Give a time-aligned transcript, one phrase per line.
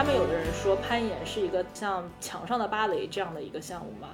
[0.00, 4.08] 他们有的人说攀岩是一个像墙上的芭蕾这样的一个项目嘛。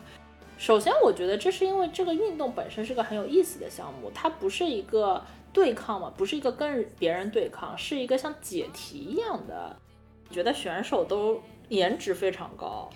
[0.59, 5.23] 首先，我觉得这是因为这个运动本身是个很有意思的项目，它不是一个
[5.53, 9.77] 对抗嘛，不是一个跟别人对抗，是一个像解题一样的。
[10.29, 12.91] 觉得选手都颜值非常高，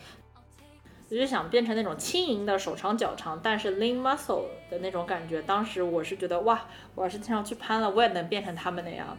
[1.10, 5.40] 我就想变成那种轻盈的手长脚长，但是 lean muscle 的那种感觉。
[5.42, 6.66] 当时我是觉得哇，
[6.96, 9.16] 我要是经常去攀了，我也能变成他们那样。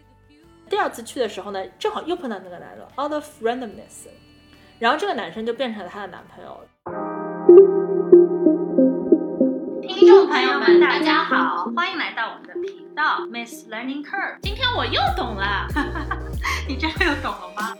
[0.72, 4.08] 第二次去的时候呢，正好又碰到那个男的，out of randomness，
[4.78, 6.66] 然后这个男生就变成了她的男朋友。
[9.82, 14.38] 听众朋友们，大家好，欢迎来到我们的频道 Miss Learning Curve。
[14.40, 15.66] 今天我又懂了，
[16.66, 17.76] 你真的又懂了吗？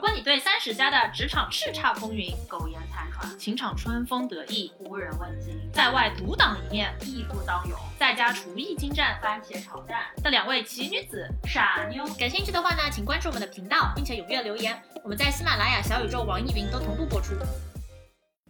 [0.00, 14.82] 如果你对三十加的职场叱咤风云、苟延残喘、情场春风得意、无人问津，在外独当一面、义不当勇，在家厨艺精湛、番茄炒蛋的两位奇女子傻妞，感兴趣的话呢，请关注我们的频道，并且踊跃留言。
[15.04, 17.34] 我们在喜马拉雅、小宇宙、网易云都同步播出。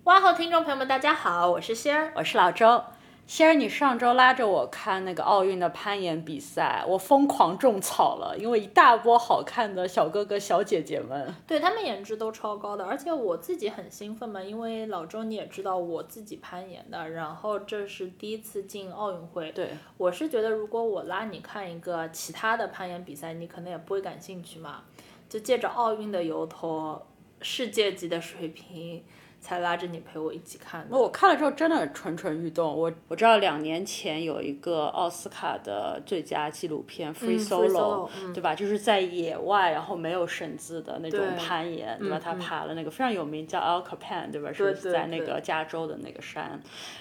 [0.05, 2.80] 哇后听众朋友们，大家好，我是仙儿，我是老周。
[3.31, 24.83] 仙儿，你上周拉着我看那个奥运的攀岩比赛，我疯狂种草了，因为一大波好看的小哥哥小姐姐们，对他们颜值都超高的，而且我自己很兴奋嘛，因为老周你也知道我自己攀岩的，然后这是第一次进奥运会，对我是觉得如果我拉你看一个其他的攀岩比赛，你可能也不会感兴趣嘛，
[25.28, 27.01] 就借着奥运的由头，
[27.41, 29.05] 世界级的水平。
[29.41, 30.86] 才拉着你陪我一起看。
[30.91, 32.77] 我看了之后真的蠢蠢欲动。
[32.77, 38.55] 我我知道两年前有一个奥斯卡的最佳纪录片《Free Solo》，对吧？
[38.55, 42.20] 就是在野外，然后没有绳子的那种攀岩，对吧？
[42.22, 44.52] 他爬了那个非常有名叫 Al Capan，对吧？
[44.52, 46.61] 是在那个加州的那个山。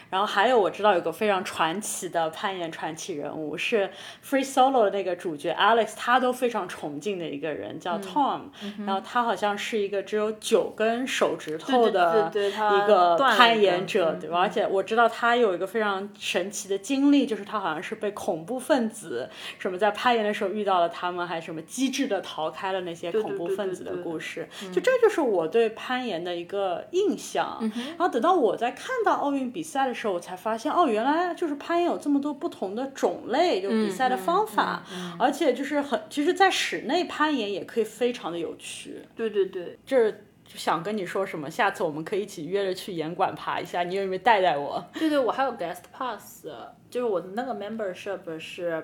[0.10, 3.92] 然后还有我知道有个非常传奇的攀岩传奇人物是
[4.26, 8.44] Free Solo 的那个主角 Alex，他都非常崇敬的一个人叫 Tom。
[8.86, 12.29] 然后他好像是一个只有九根手指头的。
[12.30, 14.40] 一个攀岩者，对吧？
[14.40, 24.48] 而且我知道他有一个非常神奇的经历，就是他好像是被恐怖分子什么在攀岩的时候遇到了他们，还什么机智的逃开了那些恐怖分子的故事。
[24.73, 27.60] 就这就是我对攀岩的一个印象。
[27.98, 34.84] 然后等到我在看到奥运比赛的时候，我才发现哦，原来就是攀岩有这么多不同的种类，就比赛的方法，
[35.18, 39.02] 而且就是很，其实，在室内攀岩也可以非常的有趣。
[39.16, 40.26] 对对对，就是。
[40.52, 44.83] 就想跟你说什么，下次我们可以一起约着去岩馆爬一下，你有没有带带我？
[44.98, 46.48] 对对，我还有 guest pass，
[46.89, 48.83] 就是我的那个 membership 是，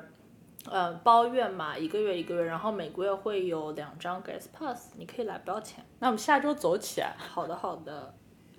[0.69, 5.83] 呃，包月嘛，一个月一个月，然后每个月会有两张 guest pass，你可以来不要钱。
[5.97, 7.15] 那我们下周走起来。
[7.17, 8.13] 好的好的。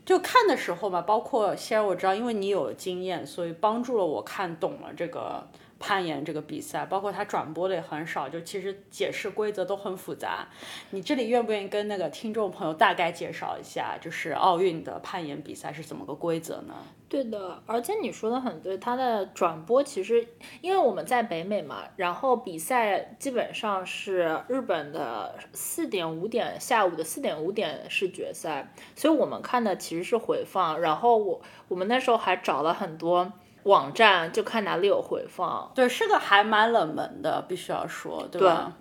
[0.04, 5.46] 就看的时候嘛，包括先我知道，因为你有经验，所以帮助了我看懂了这个。
[5.78, 10.48] 攀岩这个比赛，包括它转播的也很少，就其实解释规则都很复杂。
[10.90, 16.74] 你这里愿不愿意跟那个听众朋友大概介绍一下，就是奥运的攀岩比赛是怎么个规则呢？
[17.08, 20.26] 对的，而且你说的很对，它的转播其实
[20.60, 30.80] 因为我们在北美嘛，然后比赛基本上是日本的四点五点下午的四点五点是决赛，所以我们看的其实是回放。
[30.80, 33.32] 然后我我们那时候还找了很多。
[33.66, 38.72] 网站就看哪里有回放，对，是个还蛮冷门的，必须要说，对吧？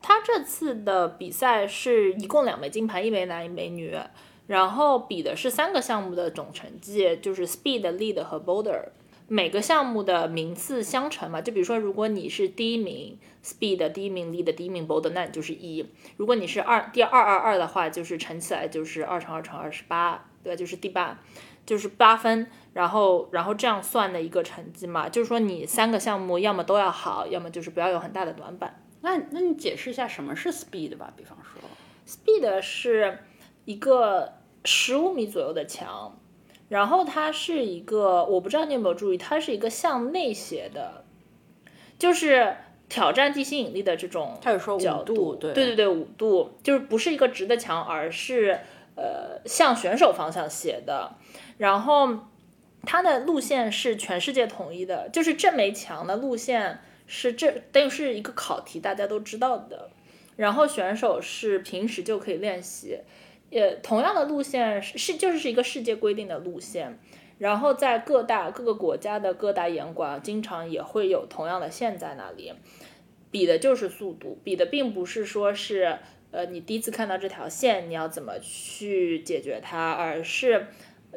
[0.00, 3.98] 他这次的比赛是一共两枚金牌，一枚男，一枚女，
[4.46, 8.90] 然后比的是三个项目的总成绩，就是 speed、lead 和 boulder，
[9.26, 11.40] 每个项目的名次相乘嘛。
[11.40, 15.84] 就比如说，如果你是第一名 speed，第一名 lead，第一名 boulder，那你就是一；
[16.16, 20.56] 如果你是二，第二二二的话，就是乘起来就是二乘二乘二十八，对吧？
[20.56, 21.18] 就是第八。
[21.66, 28.82] 就是八分，然后然后这样算的一个成绩嘛，就是说你三个项目要么都要好，要么就是不要有很大的短板。
[29.02, 31.12] 那那你解释一下什么是 speed 吧？
[31.16, 31.62] 比方说
[32.06, 33.18] ，speed 是
[33.64, 36.18] 一个十五米左右的墙，
[36.68, 41.04] 然后它是一个，我不知道你有没有注意，它是一个向内斜的，
[41.98, 42.56] 就是
[42.88, 44.38] 挑战地心引力的这种。
[44.42, 48.60] 它有说五度，对对对对，五度就是不是一个直的墙，而是
[48.96, 51.16] 呃向选手方向斜的。
[51.56, 52.08] 然后，
[52.86, 59.90] 它的路线是全世界统一的，就是这枚墙的路线是这等于是一个考题，大家都知道的。
[60.36, 62.98] 然后选手是平时就可以练习，
[63.50, 66.98] 也同样的路线是是就是是一个世界规定的路线。
[67.36, 72.54] 然后在各大各个国家的各大严馆，经常也会有同样的线在那里，
[73.30, 75.98] 比的就是速度，比的并不是说是
[76.30, 80.68] 呃你第一次看到这条线你要怎么去解决它，而是。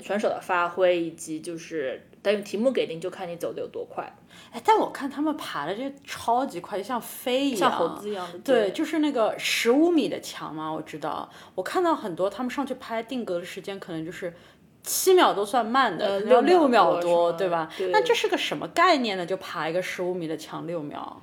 [0.02, 4.04] 选手的发挥，以及就是等于题目给定，就看你走的有多快，
[4.52, 8.40] 哎，但我看他们爬的这超级快，就像飞一样，像猴子一样的。
[8.40, 11.30] 对，就是那个十五米的墙嘛，我知道。
[11.56, 14.34] 我看到很多他们上去拍定格的时间，可能就是
[14.82, 17.70] 七秒都算慢的，要六六秒多秒多，对吧？
[17.78, 19.26] 对那这是个什么概念呢？
[19.26, 21.22] 就爬一个十五米的墙六秒？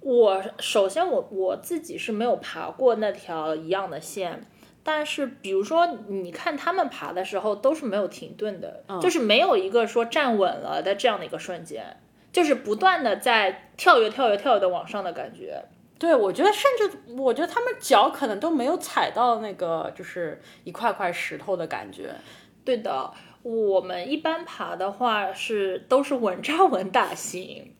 [0.00, 4.46] 我首先我我自己是没有爬过那条一样的线，
[4.88, 11.96] 但是比如说你看他们爬的时候都是没有停顿的，就是没有一个说站稳了的这样的一个瞬间，
[12.32, 15.60] 就是不断的在跳跃跳跃跳跃的往上的感觉。
[15.98, 22.14] 对，我觉得甚至我觉得他们脚可能都没有踩到那个就是一块块石头的感觉。
[22.64, 23.12] 对的，
[23.42, 27.74] 我们一般爬的话是都是稳扎稳打型，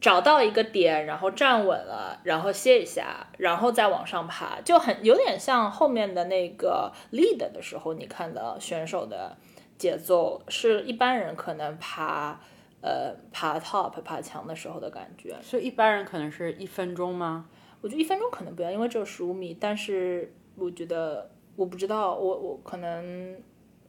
[0.00, 9.36] 找到一个点，然后站稳了，然后歇一下，然后再往上爬，就很有点像后面的那个 lead 的时候，你看到选手的
[9.78, 12.40] 节奏是一般人可能爬
[12.82, 15.34] 呃爬 top 爬墙的时候的感觉。
[15.42, 17.46] 所以一般人可能是一分钟吗？
[17.80, 23.36] 我觉得一分钟可能不要，因为只有十五米，但是我觉得我不知道，我我可能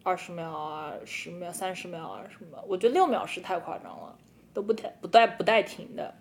[0.03, 4.16] 二十秒啊、十秒、三十秒啊什么，我觉得六秒是太夸张了，
[4.57, 6.15] 都不带不带不带停的。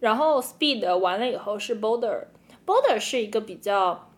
[0.00, 4.10] 然后 speed 完了以后是 boulder，boulder 是一个比较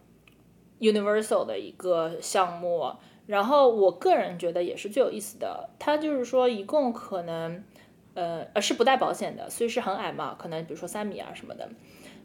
[0.79, 2.95] universal 的一个项目，
[3.27, 7.65] 然后我个人觉得也是最有意思的，它就是说一共可能。
[8.15, 11.71] 呃呃是不带保险的，所以是很矮嘛，可能比如说三米啊什么的。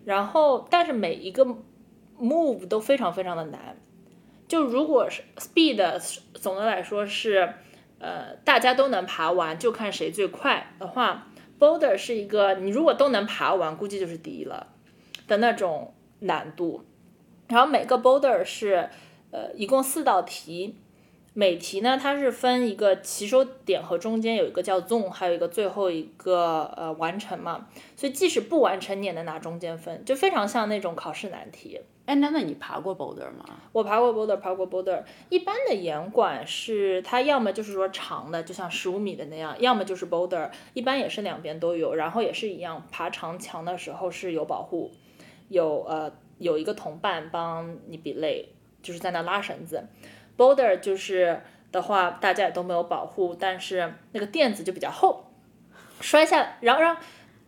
[0.04, 1.46] 然后，但是每一个
[2.20, 3.78] move 都非常非常的难。
[4.50, 5.78] 就如果是 speed，
[6.34, 7.54] 总的来说是
[8.00, 11.28] 呃大家都能爬完，就看谁最快的话
[11.60, 14.68] ，boulder 是一个你如果都能爬完，估计就是第一了
[15.28, 16.86] 的那种难度。
[17.48, 18.90] 然后每个 boulder 是
[19.32, 20.76] 呃一共四道题。
[21.34, 31.80] 每题呢，它是分一个起手点和中间有一个叫 zone，还有一个最后一个呃完成嘛，所以即使不完成你也能拿中间分，就非常像那种考试难题。
[32.08, 33.44] 哎，那那你爬过 boulder 吗？
[33.74, 35.04] 我爬过 boulder，爬过 boulder。
[35.28, 41.94] 一般的岩管是它要么就是说长的，就像十五米的那样，要么就是 boulder，一般也是两边都有。
[41.96, 44.90] 然后也是一样，爬长墙的时候是有保护，
[45.50, 49.84] 有呃有一个同伴帮你比累，就是在那拉绳子。
[50.38, 51.42] boulder 就是
[51.74, 55.26] 的话，大家也都没有保护，但是那个垫子就比较厚，
[56.00, 56.96] 摔下，然后让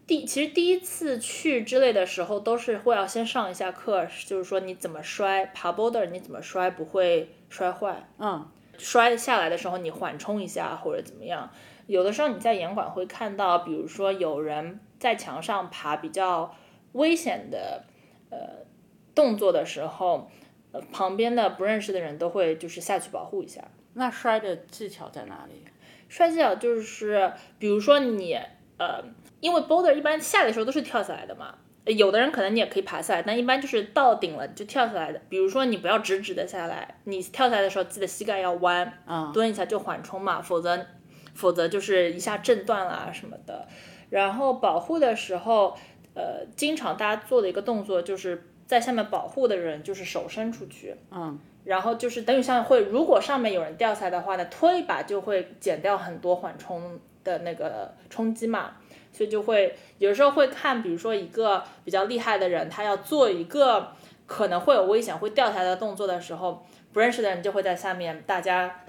[0.09, 11.51] 第其实第一次去之类的时候，都是会要先上一下课，就是说你怎么摔，爬 boulder 你怎么摔不会摔坏，嗯，摔下来的时候你缓冲一下或者怎么样。
[11.85, 16.55] 有的时候你在严管会看到，比如说有人在墙上爬比较
[16.93, 17.83] 危险的
[18.31, 18.65] 呃
[19.13, 20.31] 动作的时候。
[20.71, 23.63] 呃，旁边的不认识的人都会就是下去保护一下。
[23.93, 25.65] 那摔的技巧在哪里？
[26.07, 28.37] 摔技巧就是，比如说你
[28.77, 29.03] 呃，
[29.39, 31.55] 因为 boulder 一般下来的时候都是跳下来的嘛，
[31.85, 35.21] 有的人可能你也可以爬下来，但一般就是到顶了就跳下来的。
[35.29, 40.85] 比如说你不要直直的下来，你跳下来的时候记得膝盖要弯，嗯，蹲一下就缓冲嘛，否则
[41.33, 43.67] 否则就是一下震断啦什么的。
[44.09, 45.77] 然后保护的时候，
[46.13, 48.45] 呃，经常大家做的一个动作就是。
[48.69, 58.73] 在下面保护的人就是手伸出去，嗯，然后就是等于像会，如果上面有人掉下来的话呢，推一把就会减掉很多缓冲的那个冲击嘛，
[59.19, 63.91] 所以就会有时候会看，比如说一个比较厉害的人，他要做一个
[64.25, 68.85] 可能会有危险会掉下来的动作的时候，不认识的人就会在下面，大家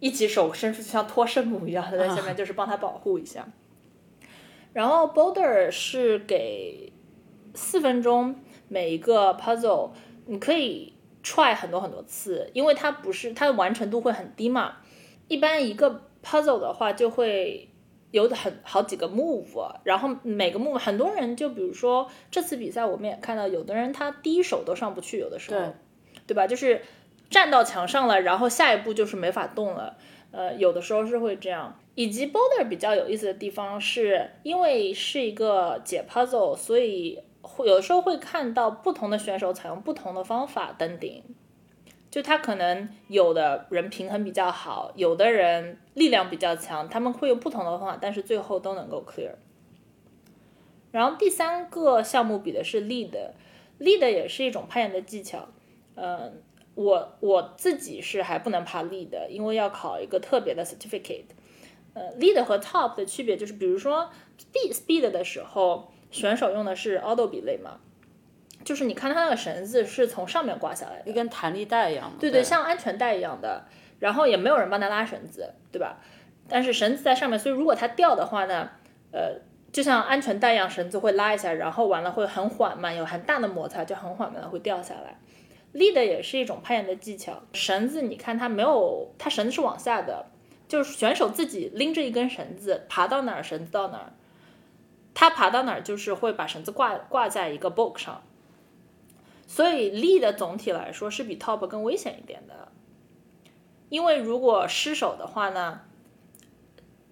[0.00, 3.48] 一起手伸出去，像托圣母一样他在下面，就是帮他保护一下。
[4.74, 6.92] 然后 boulder 是给
[7.54, 8.36] 四分钟。
[8.68, 9.90] 每一个 puzzle
[10.24, 14.76] 你可以 try 很多很多次，因为它不是它的完成度会很低嘛。
[15.28, 17.68] 一般一个 puzzle 的话就会
[18.12, 25.72] 有很好几个 move，然后每个 move 很多人就比如说这次比赛我们也看到有的人他第一手都上不去，有的时候对
[26.28, 26.46] 对吧？
[26.46, 26.80] 就是
[27.28, 29.96] 站到墙上了，然后下一步就是没法动了。
[30.30, 31.76] 呃，有的时候是会这样。
[31.96, 37.18] 以及 boulder 比较有意思的地方是，因为是一个解 puzzle，所以。
[37.44, 41.20] 会有的时候会看到不同的选手采用不同的方法登顶，
[42.12, 49.32] 就他可能有的人平衡比较好，有的人力量比较强，他们会用不同的方法，但是最后都能够 clear。
[50.90, 55.48] 然后第三个项目比的是 lead，lead 也是一种攀岩的技巧。
[55.96, 56.42] 嗯，
[56.74, 61.24] 我我自己是还不能爬 lead，因为要考一个特别的 certificate。
[61.94, 65.90] 呃，lead 和 top 的区别就是，比如说 speed speed 的时候。
[66.12, 67.80] 选手用的是 auto 比类嘛，
[68.64, 72.18] 就是你看它那个绳子是从上面挂下来的，就跟弹力带一样的。
[72.20, 73.64] 对对，像安全带一样的。
[73.98, 75.96] 然后也没有人帮他拉绳子，对吧？
[76.48, 78.68] 但是绳子在上面，所以如果它掉的话呢，
[79.12, 79.40] 呃，
[79.70, 85.20] 就像安全带一样，绳子会拉一下，然后完了会很缓慢，有很大的摩擦，就很缓慢的会掉下来。
[85.70, 90.26] 立的也是一种攀岩的技巧，绳子你看它没有，它绳子是往下的，
[90.66, 94.12] 就是选手自己拎着一根绳子爬到哪儿，绳子到哪儿，
[95.14, 98.20] 他爬到哪儿就是会把绳子挂挂在一个 book 上，
[99.52, 102.72] 所以力的总体来说是比 top 更危险一点的，
[103.90, 105.82] 因为如果失手的话呢，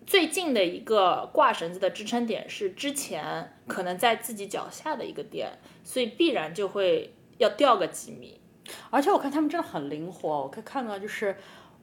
[0.07, 8.41] 最近的一个挂绳子的支撑点是之前可能在自己脚下的一个点，所以必然就会要掉个几米。
[8.89, 11.37] 而且我看他们真的很灵活，我可以看到就是，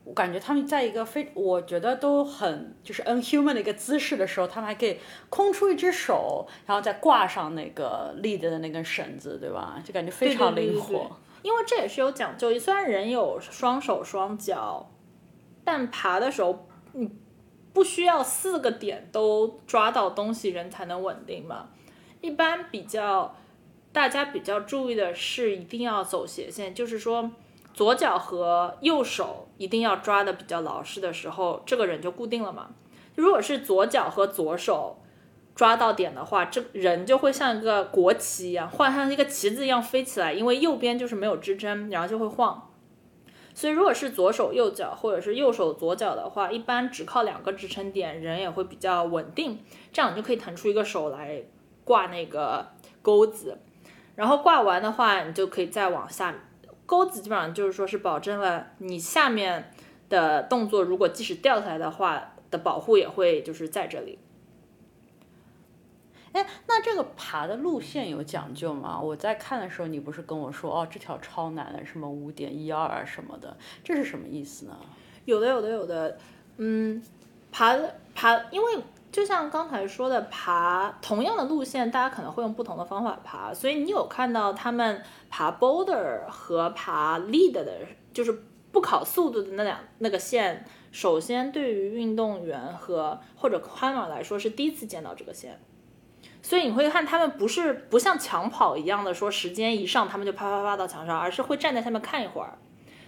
[0.08, 4.98] 我感觉他们在一个非我觉得都很就是 unhuman 的一个姿势的时候，他们还可以
[5.30, 9.82] 空出一只手，然后再挂上那个立的那根绳子，对吧？
[9.84, 11.12] 就感觉非常灵活。
[11.44, 14.90] 因为这也是有讲究，虽然人有双手双脚，
[15.66, 17.12] 但爬的时候你
[17.74, 21.68] 不需要四个点都抓到东西，人才能稳定嘛。
[22.22, 23.36] 一般比较。
[23.94, 27.32] 大家比较注意的是，一定要走斜线，就是说，
[27.77, 32.69] 左脚和右手一定要抓的比较牢实的时候，这个人就固定了嘛。
[33.13, 34.98] 如果是左脚和左手
[35.53, 42.67] 抓到点的话，这人就会像一个国旗一样，换像一个旗子一样飞起来，因为右边就是没有支撑，然后就会晃。
[43.53, 51.43] 所以，如果是左手右脚或者是右手左脚的话，一般只靠两个支撑点，人也会比较稳定，这样你就可以腾出一个手来
[51.84, 52.69] 挂那个
[53.03, 53.60] 钩子。
[54.15, 56.34] 然后挂完的话，你就可以再往下
[56.88, 59.72] 钩子，基本上就是说是保证了你下面
[60.10, 64.17] 的动作，如果即使掉下来的话，的保护也会就是在这里。
[66.32, 69.00] 哎，那这个爬的路线有讲究吗？
[69.00, 74.75] 我在看的时候，你不是跟我说哦，这条超难的，什么五点一二啊什么的，这是什么意思呢？
[75.25, 76.17] 有的，有的，有的。
[76.58, 77.03] 嗯，
[77.51, 77.77] 爬
[78.15, 78.84] 爬，因为。
[79.10, 83.51] 就像刚才说的，爬同样的路线，大家可能会用不同的方法爬。
[83.53, 87.79] 所以你有看到他们爬 boulder 和爬 lead 的，
[88.13, 90.65] 就是不考速度的那两那个线。
[90.91, 95.60] 首先，对于运动员和或者 climber 来说，是第一次见到这个线。
[96.41, 102.57] 所以你会看他们不是不像抢跑一样的说时间一上他们就啪啪啪到墙上，而是会站在下面看一会儿，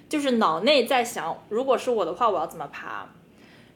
[0.07, 3.07] 就是脑内在想，如果是我的话，我要怎么爬。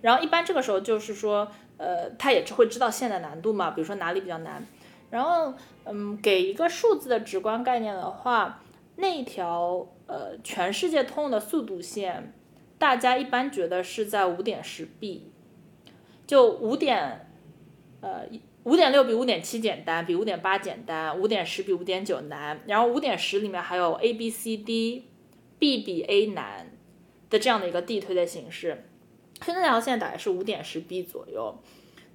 [0.01, 1.47] 然后一般这个时候就是说。
[1.75, 4.63] 呃，他也会知道线的难度嘛，比如说哪里比较难。
[5.13, 5.53] 然后，
[5.85, 8.63] 嗯，给一个数字的直观概念的话，
[8.95, 12.33] 那条呃全世界通用的速度线，
[12.79, 15.31] 大家一般觉得是在五点十 B，
[16.25, 17.29] 就五点，
[18.01, 18.23] 呃，
[18.63, 26.71] 五点六比五点七简单，比五点八简单，五点十比五点九难，然后五点十里面还有 A B C D，B 比 A 难
[27.29, 28.89] 的这样的一个递推的形式。
[29.45, 31.59] 那条线大概是五点十 B 左右，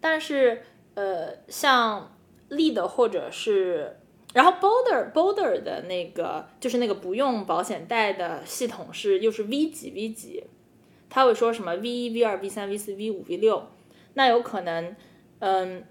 [0.01, 0.63] 但是
[0.95, 2.18] 呃，像
[2.51, 3.97] lead 或者是，
[4.35, 10.45] 然后 boulder boulder 的那个就是那个不用保险带的系统是又是 V 几 V 几，
[11.09, 13.69] 他会说什么 V 一 V 二 V 三 V 四 V 五 V 六，
[14.15, 14.95] 那有可能
[15.39, 15.85] 嗯，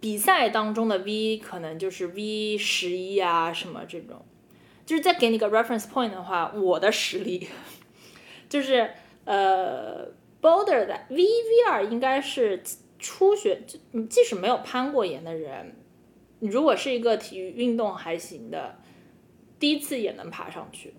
[0.00, 4.24] 比赛当中的 V 可能就是 V 十一啊什么这种，
[4.86, 7.48] 就是再给你个 reference point 的话，我的实力
[8.48, 8.90] 就是
[9.24, 10.12] 呃。
[10.44, 12.62] Boulder 的 V V 二应该是
[13.04, 13.60] 初学，
[13.92, 15.76] 你即使没有攀过岩的人，
[16.40, 18.76] 如果是一个体育运动还行的，
[19.58, 20.94] 第一次也能爬上去，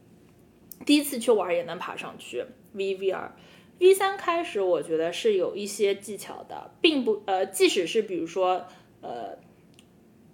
[0.85, 2.45] 第一次去玩也能爬上去。
[2.74, 3.35] V V 二
[3.79, 8.67] V 三开始，我觉得是有一些技巧的，并不呃，即使是比如说
[9.01, 9.39] 呃，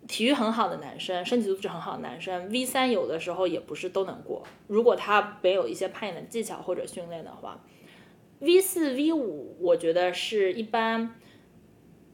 [0.09, 7.63] 体育很好的男生，身体素质很好的男生，V 三有的时候也不是都能过，如果他没有一些攀岩的技巧或者训练的话。
[8.43, 11.13] V 四 V 五，我觉得是一般，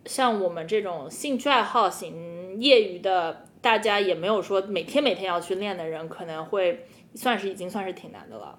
[0.08, 8.58] 像我们这种兴趣爱好型、业余的，大家也没有说每天每天要去练的人，可能会算是已经算是挺难的了。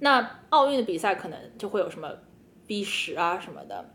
[0.00, 2.10] 那奥运的比赛可能就会有什么
[2.66, 3.90] B 十啊什么的，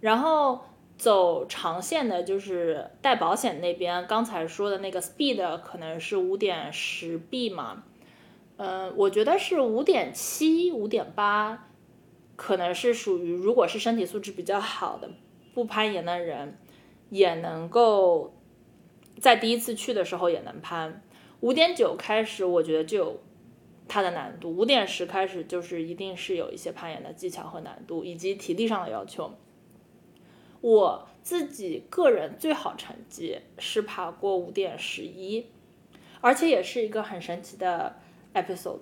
[0.00, 0.60] 然后
[0.98, 7.84] 走长线的，就是带保险那边刚才说的那个 Speed 可能是五点十 B 嘛，
[8.56, 11.68] 嗯，我觉得是五点七、五点八。
[12.34, 15.08] 可能是属于，如果是身体素质比较好的
[15.54, 16.58] 不攀岩的人，
[17.10, 18.34] 也能够
[19.20, 21.02] 在第一次去的时候也能攀。
[21.40, 23.20] 五点九开始，我觉得就有
[23.88, 24.50] 它的难度。
[24.50, 29.32] 五点十开始，就是一定是有一些攀岩的技巧和难度，以及体力上的要求。
[30.60, 35.46] 我自己个人最好成绩是爬过五点十一，
[36.20, 37.96] 而且也是一个很神奇的
[38.32, 38.78] episode。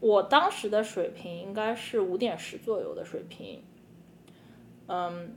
[0.00, 3.62] 我当时的水平应该是五点十左右的水平，
[4.88, 5.36] 嗯，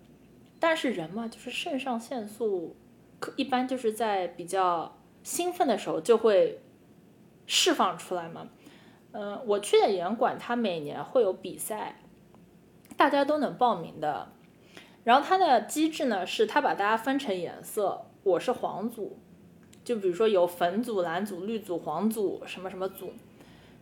[0.60, 2.76] 但是人嘛，就是肾上腺素，
[3.36, 6.62] 一般就是在比较兴奋的时候就会
[7.46, 8.48] 释放出来嘛。
[9.12, 12.00] 嗯，我去的严管，它每年会有比赛，
[12.98, 14.32] 大家都能报名的。
[15.04, 19.20] 然后它的机制呢，是它把大家分成颜色，我是黄组，
[19.84, 23.12] 就比如说有粉组、蓝组、绿组、黄组什么什么组。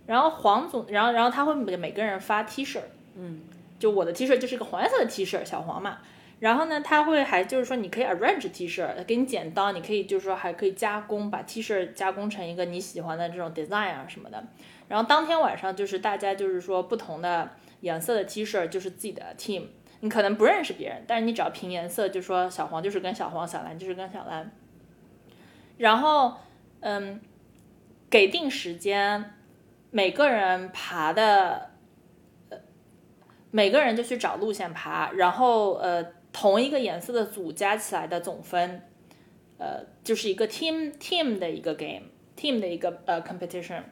[0.08, 2.80] 然后黄组，然后然后他会给每个人发 T 恤，
[3.14, 3.42] 嗯，
[3.79, 5.98] 就我的 T 恤就是一个黄色的 T 恤，小黄嘛。
[6.39, 14.43] 然后呢，他会还就是说你可以 arrange T 恤，给你剪刀，你可以就是说还可以加工，把 T 恤加工成一个你喜欢的这种 design 啊什么的。
[14.88, 17.50] 然后当天晚上就是大家就是说不同的
[17.81, 19.63] 颜色的 T 恤就是自己的 team，
[20.01, 24.51] 你可能不认识别人，但是你只要凭颜色就说小黄就是跟小黄，小蓝就是跟小蓝。
[25.77, 26.36] 然后
[26.81, 27.19] 嗯，
[28.09, 29.33] 给定时间。
[29.91, 31.69] 每个人爬的，
[33.51, 38.82] 每个人就去找路线爬，然后呃，同一个颜色的组加起来的总分，
[39.58, 43.84] 呃，就是一个 team team 的一个 game，team 的一个呃 competition。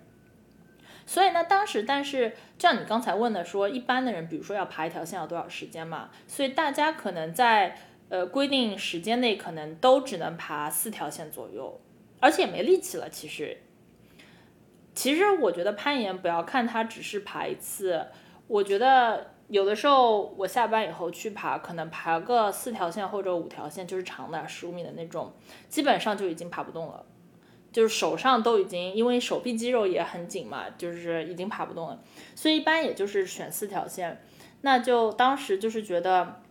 [1.05, 6.09] 所以呢，当时但是像你刚才问的说，一般的人比如说要爬一条线要多少时间嘛？
[6.27, 7.77] 所以大家可能在
[8.09, 11.79] 呃规定时间内可能都只能爬四条线左右，
[12.19, 13.57] 而且也没力气了，其实。
[14.93, 18.07] 其实我觉得攀岩不要看它只是爬一次，
[18.47, 25.31] 我觉得有的时候我下班以后去爬，可能爬个四条线或者五条线，就是长的十五米的那种，
[25.69, 27.05] 基本上就已经爬不动了，
[27.71, 31.99] 就是手上都已经因为手臂肌肉也很紧嘛，就是已经爬不动了，
[32.35, 34.21] 所以一般也就是选四条线，
[34.61, 36.41] 那就当时就是觉得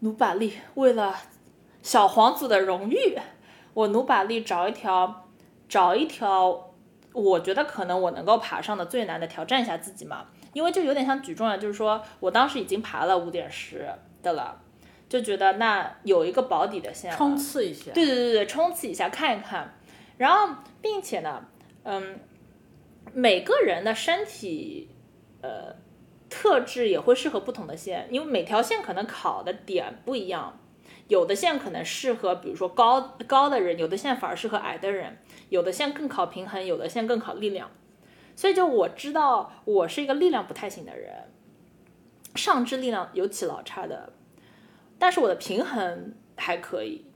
[0.00, 1.14] 努把力，为了
[1.82, 3.18] 小皇子的荣誉，
[3.74, 5.28] 我努把力找一条，
[5.68, 6.62] 找一条。
[7.12, 10.26] 我觉得可能我能够爬上的最难的，挑战一下自己嘛，
[10.56, 13.86] 因为就有点像举重啊，就是说我当时已经爬了五点十
[14.22, 14.58] 的了，
[15.06, 19.74] 就觉得那有一个保底的线，冲刺一下，对对对对，冲刺一下看一看，
[20.16, 21.44] 然后并且呢，
[21.82, 22.18] 嗯，
[23.12, 24.88] 每个人的身体
[25.42, 25.76] 呃
[26.30, 30.58] 特质也会适合不同的线，因为每条线可能考的点不一样。
[31.08, 35.18] 有的线可能适合，比如说高高的人，有的线反而适合矮的人，
[35.50, 37.70] 有的线更考平衡，有的线更考力量。
[38.36, 41.24] 所以就我知道，我是一个力量不太行的人，
[42.36, 44.12] 上肢力量尤其老差的，
[44.98, 47.06] 但是我的平衡还可以。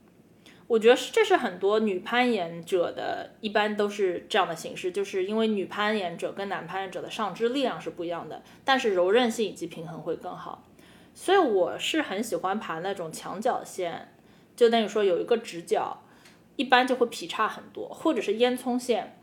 [0.67, 10.65] 我觉得这是很多女攀岩者的一般都是这样的形式，就是因为女攀岩者跟男攀岩者的上肢力量是不一样的，但是柔韧性以及平衡会更好。
[11.13, 14.15] 所以我是很喜欢爬那种墙角线，
[14.55, 16.05] 就等于说有一个直角，
[16.55, 19.20] 一般就会劈叉很多，或者是烟囱线，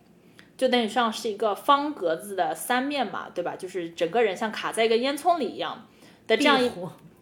[0.58, 3.56] 就等于像是一个方格子的三面嘛，对吧？
[3.56, 5.88] 就是整个人像卡在一个烟囱里一样
[6.28, 6.70] 的这样一，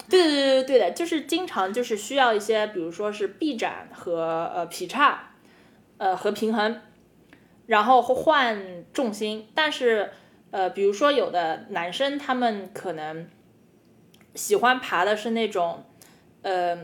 [0.10, 5.34] 对对对对对的，就是经常就是需要一些，比如说是臂展和呃劈叉，
[5.98, 6.82] 呃和平衡，
[7.68, 10.12] 然后换重心，但是
[10.52, 13.28] 呃比如说有的男生他们可能。
[14.34, 15.86] 喜欢爬的是那种，
[16.42, 16.78] 呃，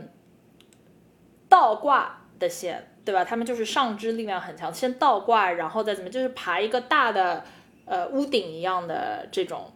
[1.50, 3.24] 倒挂的线，对吧？
[3.24, 7.44] 他们就是上肢力量很强，先倒挂，然后再怎么，就是爬一个大的，
[7.84, 9.72] 呃，屋顶一样的这种。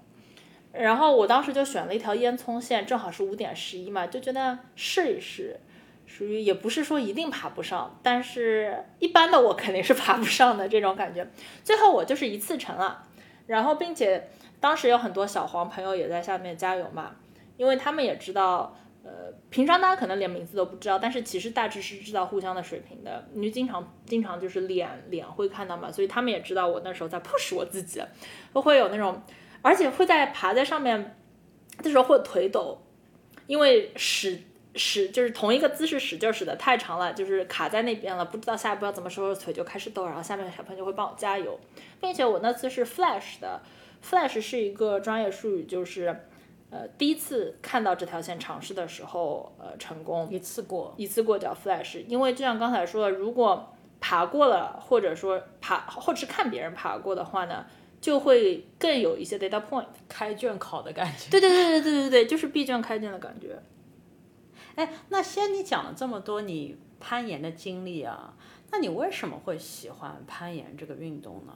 [0.73, 5.59] 然后我当时就选了一条烟囱线，正好是五点十一嘛，就觉得试一试，
[6.07, 11.27] 属于也不是说一定爬不上，但是一般的我肯定是爬不上的这种感觉。
[11.65, 13.05] 最后我就是一次成了，
[13.47, 14.29] 然后并且
[14.61, 17.12] 当时有很多小黄朋友也在下面加油嘛。
[17.57, 18.77] 因为他们也知道，
[19.09, 23.25] 呃，平常大家可能连名字都不知道，但是其实大致是知道互相的水平的。
[23.33, 28.03] 因为经常经常就是脸脸会看到嘛，所以他们也知道我那时候在 push 我自己，
[28.53, 29.23] 都会有那种，
[29.62, 31.16] 而且会在爬在上面
[31.85, 32.83] 的时候会腿抖，
[33.47, 34.42] 因为使
[34.75, 41.61] 使就是同一个姿势使劲使的太长了，就是卡在那边了，不知道下一步要怎么收腿就开始抖，然后下面的小朋友就会帮我加油，
[42.01, 43.62] 并且我那次是 flash 的
[44.05, 46.27] ，flash 是一个专业术语，就是。
[46.71, 52.05] 呃，第一次看到这条线尝试的时候，呃，成功一次过，一次过叫 flash。
[52.07, 57.65] 因为就像刚才说的，如果爬过了，或者说爬，或者是看别人爬过的话呢，
[58.01, 61.31] 就会更有一些 data point，开卷考的感觉。
[61.31, 63.63] 对对对对对对对，就是闭卷开卷的感觉。
[64.75, 68.35] 哎，那先你讲了这么多你攀岩的经历啊，
[68.73, 71.53] 那你为什么会喜欢攀岩这个运动呢？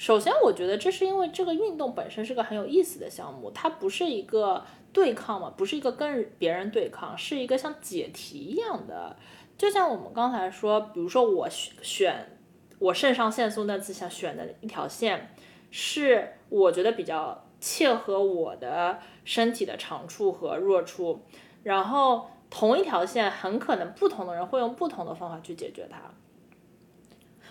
[0.00, 9.14] 首先，我觉得这是因为这个运动本身是个很有意思的项目，它不是一个对抗嘛，不是一个跟别人对抗，是一个像解题一样的。
[9.58, 12.38] 就像我们刚才说，比如说我选
[12.78, 15.34] 我肾上腺素那次想选的一条线，
[15.70, 21.20] 是我觉得比较切合我的身体的长处和弱处，
[21.62, 25.98] 然后同一条线很可能不同的人会用不同的方法去解决它。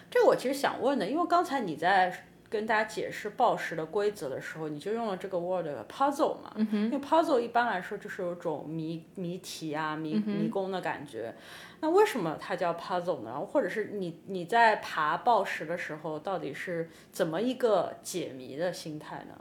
[0.09, 11.35] 这我其实想问的，因为刚才你在跟大家解释报时的规则的时候，你就用了这个 word puzzle 嘛，因为 puzzle 一般来说就是有种谜谜题啊、迷迷宫的感觉。
[11.81, 13.39] 那为什么它叫 puzzle 呢？
[13.39, 19.39] 或者是你你在爬报时的时候，到底是怎么一个解谜的心态呢？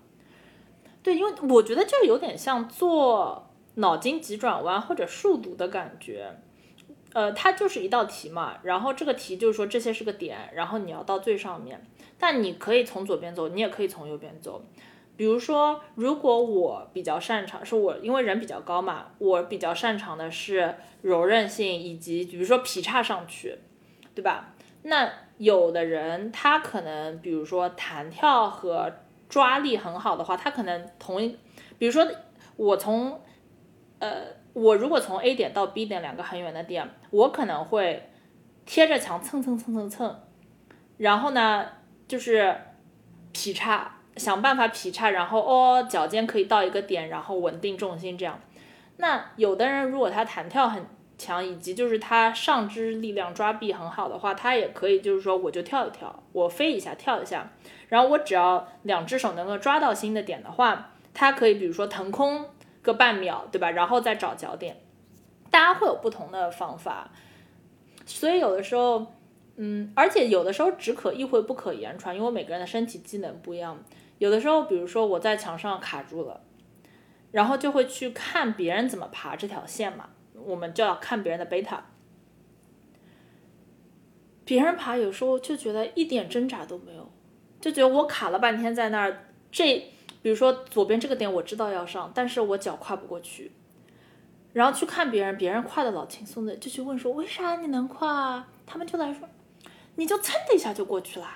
[1.03, 6.39] 对，因为我觉得就有点像做脑筋急转弯或者数独的感觉。
[7.15, 11.81] 呃，它就是一道题嘛，然后这个题就是说这些是个点，然后你要到最上面，
[12.19, 14.63] 但你可以从左边走，你也可以从右边走。
[15.17, 23.59] 比如说，如果我比较擅长，是我因为人比较高嘛，我比较擅长的是柔韧性以及比如说劈叉上去，
[24.15, 24.55] 对吧？
[24.83, 28.93] 那有的人他可能比如说弹跳和
[29.29, 31.37] 抓力很好的话，他可能同一，
[31.79, 32.07] 比如说
[32.57, 33.21] 我从，
[33.99, 34.38] 呃。
[34.59, 38.11] 我如果从 A 点到 B 点两个很远的点，我可能会
[38.67, 40.21] 贴着墙蹭蹭蹭蹭蹭，
[40.97, 41.65] 然后呢
[42.09, 42.57] 就是
[43.33, 48.41] 劈叉，想办法劈叉，然后哦脚尖可以到一个点，然后稳定重心这样。
[48.97, 50.85] 那有的人如果他弹跳很
[51.17, 57.49] 强，以及就是他上肢力量抓臂很好的话，他也可以就是说我就跳一跳，我飞一下跳一下，
[57.89, 62.45] 然后我只要两只手能够抓到新的点的话，他可以比如说腾空。
[62.89, 63.71] 个半秒，对吧？
[63.71, 64.81] 然后再找脚点，
[65.51, 67.11] 大家会有不同的方法，
[68.07, 69.07] 所以有的时候，
[69.57, 73.79] 嗯，而且有的时候只可意会不可言传，因为每个人的身体机能不一样。
[74.17, 76.41] 有的时候，比如说我在墙上卡住了，
[77.31, 81.85] 然后就会去看别人怎么爬这条线嘛，我们就要看别人的贝塔。
[84.47, 87.11] 别人爬有时候就觉得一点挣扎都没有，
[87.61, 89.93] 就觉得我卡了半天在那儿，这。
[90.23, 93.53] 比如说左边这个点我知道要上，但是我脚跨不过去，
[94.53, 98.13] 然后去看别人，别人跨的老轻松的，就去问说为啥你能跨？
[98.13, 99.29] 啊他们就来说，
[99.95, 101.27] 你就蹭的一下就过去了。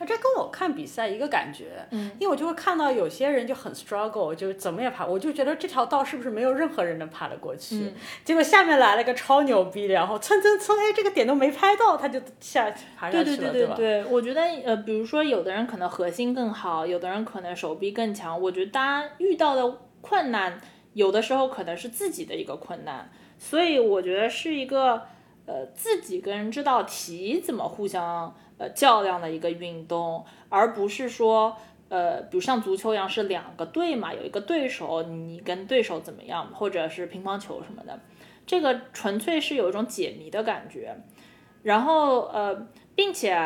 [0.00, 7.92] 那这跟我看比赛一个感觉，嗯，因为我就会看到有些人就很 struggle，就怎么也爬，我就觉得这条道是不是没有任何人能爬得过去？
[8.24, 20.60] 结果下面来了个超牛逼，然后蹭蹭蹭，哎，这个点都没拍到，他就下爬下去了，对对对对，我觉得呃，比如说有的人可能核心更好，有的人可能手臂更强，我觉得大家遇到的困难，
[20.92, 25.02] 有的时候可能是自己的一个困难，所以我觉得是一个
[25.46, 28.32] 呃自己跟这道题怎么互相。
[28.58, 31.56] 呃，较量的一个运动，而不是说，
[31.88, 38.00] 呃，比如像足球一样是两个队嘛，有一个对手，你跟对手怎么样，或者是乒乓球什么的，
[38.44, 40.96] 这个纯粹是有一种解谜的感觉。
[41.62, 43.36] 然后，呃，并且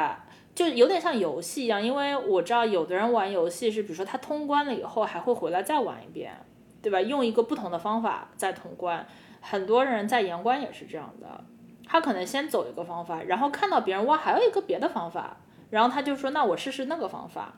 [0.54, 6.32] 就有点像游戏一样，因为我知道有的人玩游戏是，比如说他通关了以后还会回来再玩一遍，
[6.80, 7.00] 对吧？
[7.00, 9.06] 用一个不同的方法再通关。
[9.40, 11.44] 很多人在严关也是这样的。
[11.92, 15.36] 他可能先走一个方法，然后看到别人哇还有一个别的方法，
[15.68, 17.52] 然后他就说那我试试那个方法。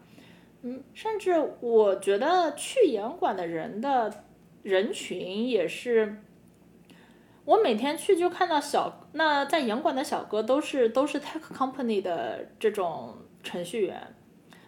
[0.63, 4.25] 嗯，甚至我觉得去严管的人的
[4.65, 6.21] 人群也是，
[7.45, 14.17] 我每天去就看到小那在严管的小哥都是都是 tech company 的这种程序员，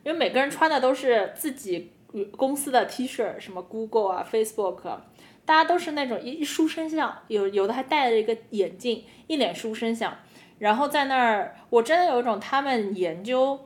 [0.05, 1.91] 因为每个人穿的都是自己
[2.37, 4.99] 公司的 T 恤，什么 Google 啊 Facebook。
[5.47, 10.15] 大家都是那种一一书生相，有有的还戴了一个眼镜，一脸书生相，
[10.59, 13.59] 然后在那儿，我真的有一种他们研究，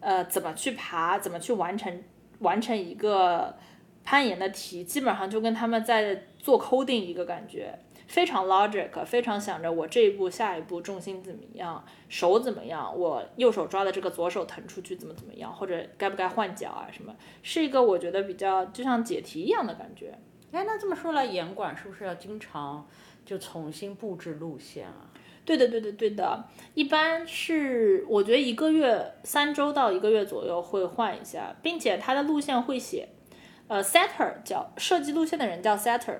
[0.00, 2.04] 呃，怎么去爬，怎么去完成
[2.40, 3.56] 完成一个
[4.04, 20.18] 攀岩的题，基本上就跟他们在做 coding 一个感觉，非常 logic，非常想着我这一步下一步重心怎么样，手怎么样，我右手抓的这个左手腾出去怎么怎么样，或者该不该换脚啊什么，是一个我觉得比较就像解题一样的感觉。
[20.52, 22.86] 哎，那这么说来，严管是不是要经常
[23.24, 25.10] 就重新布置路线啊？
[25.44, 26.44] 对的，对的，对的。
[26.74, 33.08] 一般是我觉得一个月三周到一个月左右会换一下，并且它的路线会写，
[33.66, 36.18] 呃，setter 叫设计路线的人叫 setter。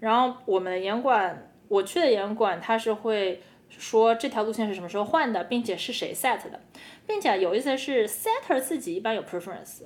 [0.00, 6.60] 然后我们的严管，我去的严管，他是会说这条路线是什么时候换的，并且是谁 set 的，
[7.06, 9.82] 并且有意思是，setter 自己一般有 preference。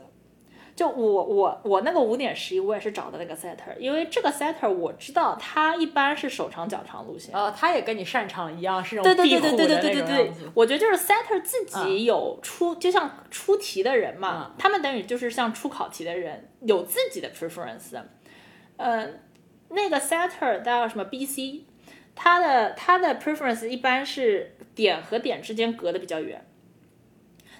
[0.79, 18.01] 就我我我那个五点十一，我也是找的那个 setter，因为这个 setter 我知道他一般是手长脚长路线，呃，他也跟你擅长一样，是种对对对对对对对对，我觉得就是 setter 自己有出，就像出题的人嘛，他们等于就是像出考题的人，有自己的 preference，
[18.77, 19.09] 呃，
[19.71, 21.63] 那个 setter 叫什么 BC，
[22.15, 26.47] 他的他的 preference 一般是点和点之间隔的比较远，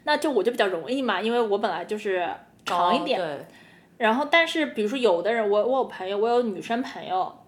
[0.05, 2.25] 那就我就比较容易嘛，因为我本来就是。
[2.69, 3.19] 长一点。
[3.19, 3.47] 对，
[3.97, 7.39] 然后，但是比如说有的人，我我有朋友，我有女生朋友，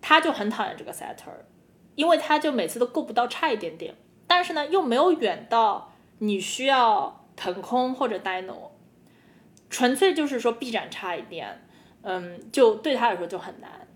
[0.00, 1.30] 她就很讨厌这个 setter，
[1.94, 3.94] 因为她就每次都够不到，差一点点。
[4.26, 8.70] 但是呢，又没有远到你需要腾空或者 dyno，
[9.68, 11.64] 纯粹就是说臂展差一点，
[12.02, 13.86] 嗯，就对他来说就很难。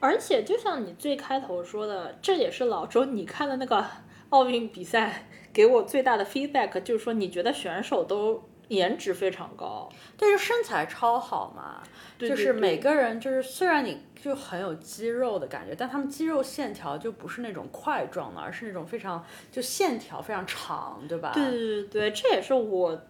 [0.00, 3.86] 而且就像你最开头说的，这也是老周你看的那个
[4.28, 11.82] 奥运比赛给我最大的 feedback，就是说你觉得选手都颜值非常高，但是身材超好嘛，
[12.18, 21.32] 就是每个人就是虽然你就很有肌肉的感觉，但他们肌肉线条就不是那种块状的，而是那种非常就线条非常长，对吧？
[21.34, 23.00] 对对对对，这也是我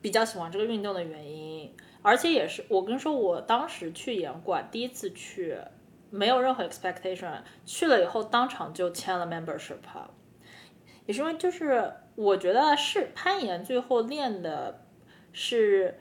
[0.00, 5.58] 比较喜欢这个运动的原因，而且也是我跟你说，我当时去严馆第一次去。
[6.14, 9.78] 没有任何 expectation，去了以后当场就签了 membership，
[11.06, 14.84] 也是因为就是我觉得是攀岩最后练的
[15.32, 15.98] 是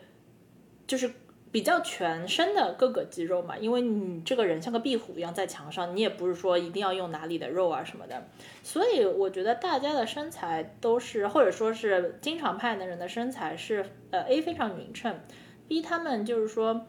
[0.86, 1.12] 就是
[1.52, 8.28] 比较全身的各个肌肉嘛，因为你这个人像个壁虎一样在墙上，你也不是说一定要用哪里的肉啊什么的，
[8.64, 15.20] 所以我觉得大家的身材都是或者说是经常攀岩的人的身材是呃 A 非常匀称
[15.68, 16.86] ，B 他们就是说。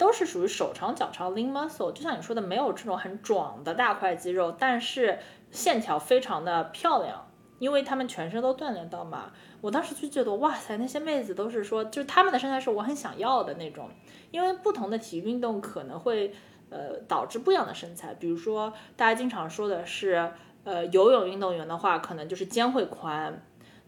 [0.00, 5.18] 都是属于手长脚长 lean muscle，就像你说的，没有这种很壮的大块肌肉，但是
[5.50, 7.29] 线条非常的漂亮，
[7.60, 9.30] 因为他们全身都锻炼到嘛。
[9.60, 13.88] 我当时就觉得，哇塞，那些妹子都是说，就是他们的身材是我很想要的那种。
[14.32, 16.34] 因为不同的体育运动可能会
[16.70, 20.32] 呃导致不一样的身材，比如说大家经常说的是，
[20.64, 23.40] 呃，游泳运动员的话，可能就是肩会宽，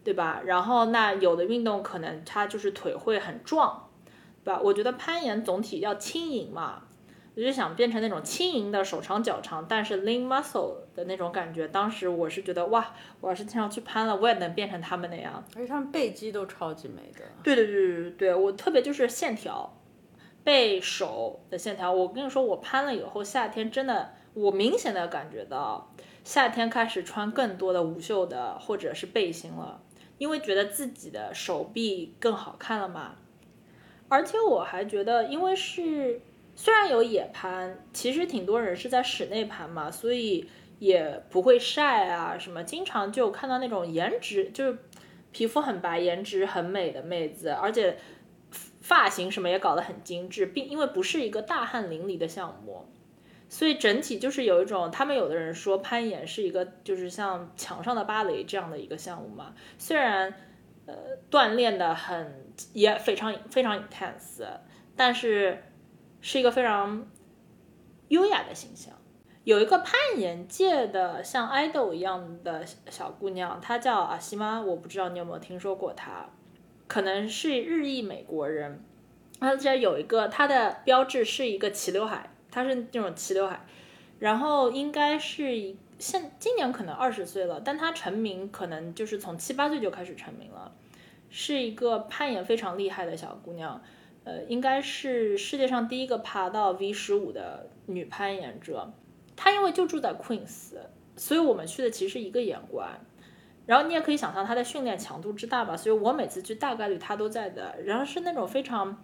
[0.05, 0.43] 对吧？
[0.45, 3.89] 然后那有的运动可能他就是腿会很壮。
[4.45, 4.61] 对吧？
[4.61, 6.83] 我觉得攀岩总体要轻盈嘛，
[7.35, 11.67] 我就想变成那种轻盈的手长脚长，但是 lean muscle 的那种感觉。
[11.69, 15.43] 当时我是觉得哇，我要是经常去攀了，我也能变成他们那样。
[15.57, 17.25] 而且他们背肌都超级美的。
[17.43, 19.79] 对对对对对，我特别就是线条，
[20.45, 21.91] 背手的线条。
[21.91, 29.81] 我跟你说，我攀了以后，夏天真的，我明显的感觉到夏天开始穿更多的无袖的或者是背心了，
[30.19, 33.15] 因为觉得自己的手臂更好看了嘛。
[34.09, 36.21] 而且我还觉得，因为是
[36.55, 42.63] 虽然有野攀，其实挺多人是在室内攀嘛，所以也不会晒啊什么。
[42.63, 44.79] 经常就看到那种颜值就是
[45.33, 47.97] 皮肤很白、颜值很美的妹子，而且
[48.81, 52.87] 发型什么也搞得很精致，并因为不是一个大汗淋漓的项目，
[53.49, 60.35] 所以整体就是有一种他们有的人说攀岩是一个就是像墙上的芭蕾这样的一个项目嘛，虽然。
[60.85, 60.95] 呃，
[61.31, 64.45] 锻炼的很也非常非常 intense，
[64.97, 65.63] 但是
[66.23, 67.07] 是一个非常
[68.09, 68.95] 优雅的形象。
[69.45, 76.31] 有一个攀岩界的像 idol 一样的小姑娘，她叫阿西妈，我不知道你有没有听说过她，
[76.87, 78.83] 可能是日裔美国人。
[79.41, 83.67] 她这有一个她的标志是一个齐刘海，她是那种齐刘海，
[84.21, 85.77] 然后应该是一。
[85.99, 90.73] 现今年可能二十岁了，但她成名可能就是从七八岁就开始成名了，
[91.31, 93.81] 是一个攀岩非常厉害的小姑娘，
[94.25, 98.93] 呃，应该是世界上第一个爬到 V 十五的女攀岩者。
[99.37, 100.75] 她因为就住在 Queens，
[101.17, 103.01] 所以我们去的其实一个岩馆。
[103.67, 107.77] 然后你也可以想象她的训练强度之大吧，所以我每次去大概率她都在的。
[107.85, 109.03] 然后是那种非常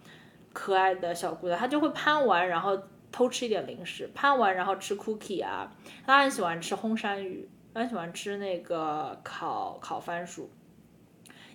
[0.53, 2.79] 可爱的小姑娘，她就会攀完，然后。
[3.11, 10.47] 偷吃一点零食，攀完然后吃 cookie 啊，他很喜欢吃红山芋，很喜欢吃那个烤烤番薯，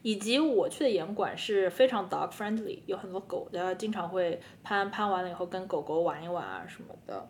[0.04, 7.26] 以及我去的岩馆是非常 dog friendly，有很多狗的，经常会攀攀完了以后跟狗狗玩一玩啊什么的。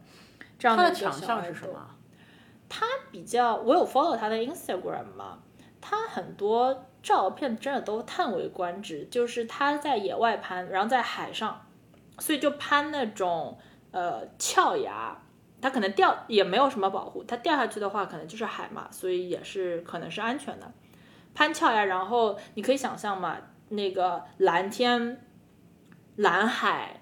[0.59, 1.89] 这样的强项是什么？
[2.69, 5.39] 他比较，我有 follow 他的 Instagram 嘛，
[5.81, 11.65] 他很多照片真的都叹为观止，就是他在野外攀，然后在海上，
[12.19, 13.57] 所以就攀那种。
[13.97, 15.17] 呃，峭崖，
[15.61, 20.69] 它可能掉也没有什么保护，它掉下去的话，可能就是海嘛，所以也是可能是安全的。
[21.35, 23.37] 攀峭崖，然后你可以想象嘛，
[23.69, 25.21] 那个蓝天、
[26.17, 27.01] 蓝海，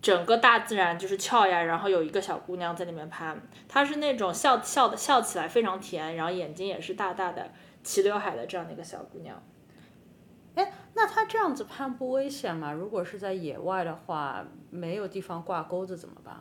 [0.00, 7.50] 整个大自然就是峭崖，然后有一个小姑娘在里面攀，她是那种笑笑的笑起来非常甜，然后眼睛也是大大的，
[7.82, 9.42] 齐刘海的这样的一个小姑娘。
[10.56, 12.72] 哎，那他这样子攀不危险吗？
[12.72, 16.34] 如果是在野外的话，没有地方挂钩子怎么办？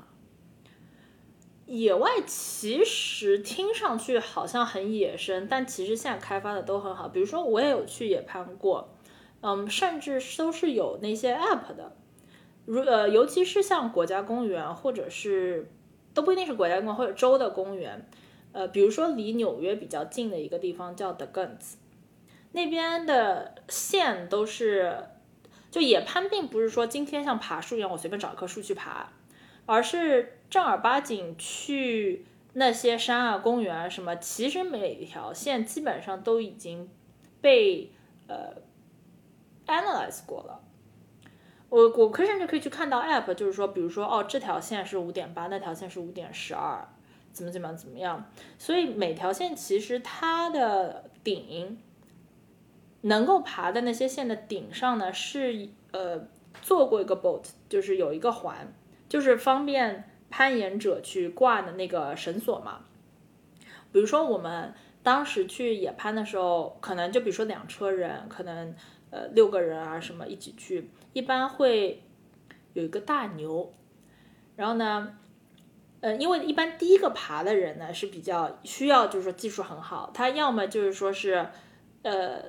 [1.70, 7.08] 野外其实听上去好像很野生，但其实现在开发的都很好。
[7.08, 8.90] 比如说我也有去野攀过，
[9.42, 11.96] 嗯，甚至都是有那些 app 的。
[12.66, 15.72] 如呃，尤其是像国家公园或者是
[16.16, 18.10] 都不一定是国家公园或者州的公园，
[18.52, 21.76] 呃，比如说离纽约比较近的一个地方叫 The Guns。
[22.52, 25.04] 那边的线都是
[25.70, 29.12] 就野攀并不是说今天像爬树一样，我随便找一棵树去爬，
[29.68, 36.90] 而是正儿八经去那些山啊、公园啊什么，其实每条线基本上都已经
[37.40, 37.92] 被
[38.28, 38.62] 呃
[39.68, 40.62] analyze 过了。
[41.70, 46.88] 我我可甚至可以去看到 app，就是说，比如说哦，这条线是五点八，那条线是五点十二，
[47.32, 48.26] 怎么怎么样怎么样。
[48.58, 51.78] 所以每条线其实它的顶
[53.02, 56.28] 能够爬的那些线的顶上呢，是呃
[56.64, 58.74] 做过一个 boat，就是有一个环，
[59.08, 62.82] 就是方便攀岩者去挂的那个绳索嘛。
[63.92, 68.76] 比如说我们当时去野攀的时候，可能就比如说两车人，可能
[69.10, 72.04] 呃六个人啊什么一起去，一般会
[72.74, 73.74] 有一个大牛，
[74.56, 75.16] 然后呢。
[76.02, 81.46] 呃，因为一般第一个爬的人呢是比较需要，就是说技术很好，他要么就是说是，
[82.04, 82.42] 呃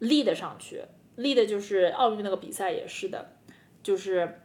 [0.00, 0.82] ，lead 上去
[1.16, 3.36] ，lead 就是奥运那个比赛也是的，
[3.84, 4.40] 就是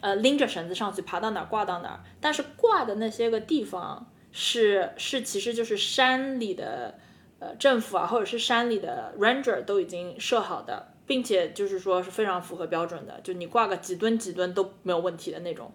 [0.00, 6.98] 呃拎着绳子上去，爬到哪儿挂到哪儿，但是挂的那些个地方是是其实就是山里的
[7.38, 15.72] 呃政府啊，或者是山里的 ranger 都已经设好的，并且就是说是非常符合标准的，就你挂个几吨几吨都没有问题的那种，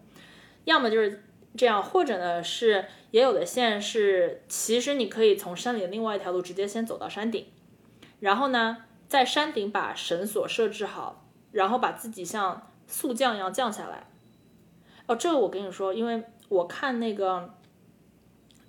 [0.66, 1.24] 要么就是。
[1.58, 7.46] 这样，或者呢是也有的线是，其实你可以从山里的另外一条路直接先走到山顶，
[8.22, 8.78] 然后呢
[9.10, 14.08] 在山顶把绳索设置好，然后把自己像速降一样降下来。
[15.12, 17.54] 哦，这个我跟你说，因为我看那个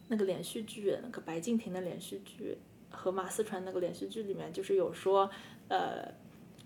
[0.09, 2.59] 那个连续剧，那个白敬亭的连续剧
[2.91, 5.31] 和马思纯那个连续剧里面，就是有说，
[5.69, 6.13] 呃，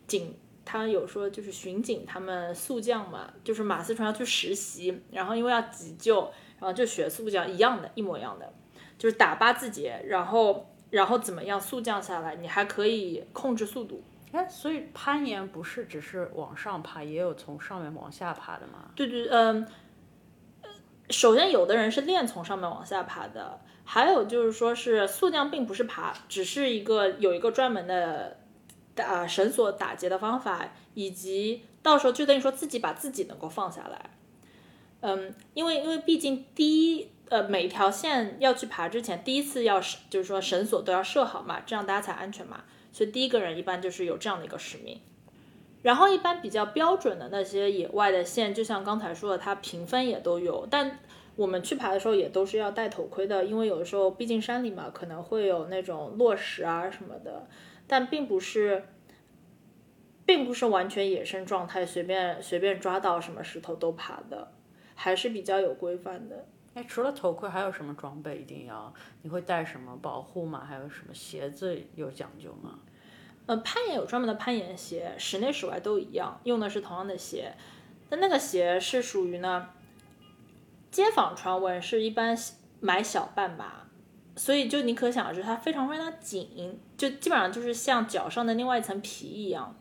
[0.07, 0.35] 警。
[0.69, 6.23] 他有说就是巡警他们速降嘛，就是马思纯要去实习，然后因为要急救，
[6.59, 8.53] 然后就学速降一样的，一模一样的，
[8.99, 14.03] 就是打八字节，然后然后怎么样速降下来，你还可以控制速度。
[14.37, 18.91] 哎，所以攀岩不是只是往上爬，也有从上面往下爬的吗？
[18.95, 19.67] 对对，嗯，
[21.11, 28.39] 首先有的人是练从上面往下爬的，还有就是说是速降并不是爬，只是一个有一个专门的。
[28.97, 34.09] 打绳索打结的方法，以及到时候就等于说自己把自己能够放下来，
[35.01, 42.65] 嗯，因为因为毕竟第一呃每条线要去爬之前，第一次要就是说绳索都要设好嘛，这样大家才安全嘛，
[42.97, 44.99] 所以第一个人一般就是有这样的一个使命。
[45.83, 50.99] 然后一般比较标准的那些野外的线，就像刚才说的，它评分也都有，但
[51.37, 57.47] 我们去爬的时候也都是要戴头盔的，因为有的时候毕竟山里嘛，可能会有那种落石啊什么的。
[57.87, 58.85] 但并不是，
[60.25, 64.51] 并不是完全野生状态，随便随便抓到什么石头都爬的，
[64.95, 66.47] 还是比较有规范的。
[66.73, 68.93] 哎，除了头盔，还有什么装备一定要？
[69.21, 70.65] 你会带什么保护吗？
[70.67, 72.81] 还有什么鞋子有讲究吗？
[73.47, 77.55] 呃，攀岩有专门的攀岩鞋，室内室外都一样，用的是同样的鞋。
[78.09, 79.69] 但那个鞋是属于呢，
[80.91, 82.37] 街坊传闻是一般
[82.81, 83.83] 买小半码。
[84.39, 89.75] 所以就你可想而知，它非常非常紧，就基本上就是像脚上的另外一层皮一样。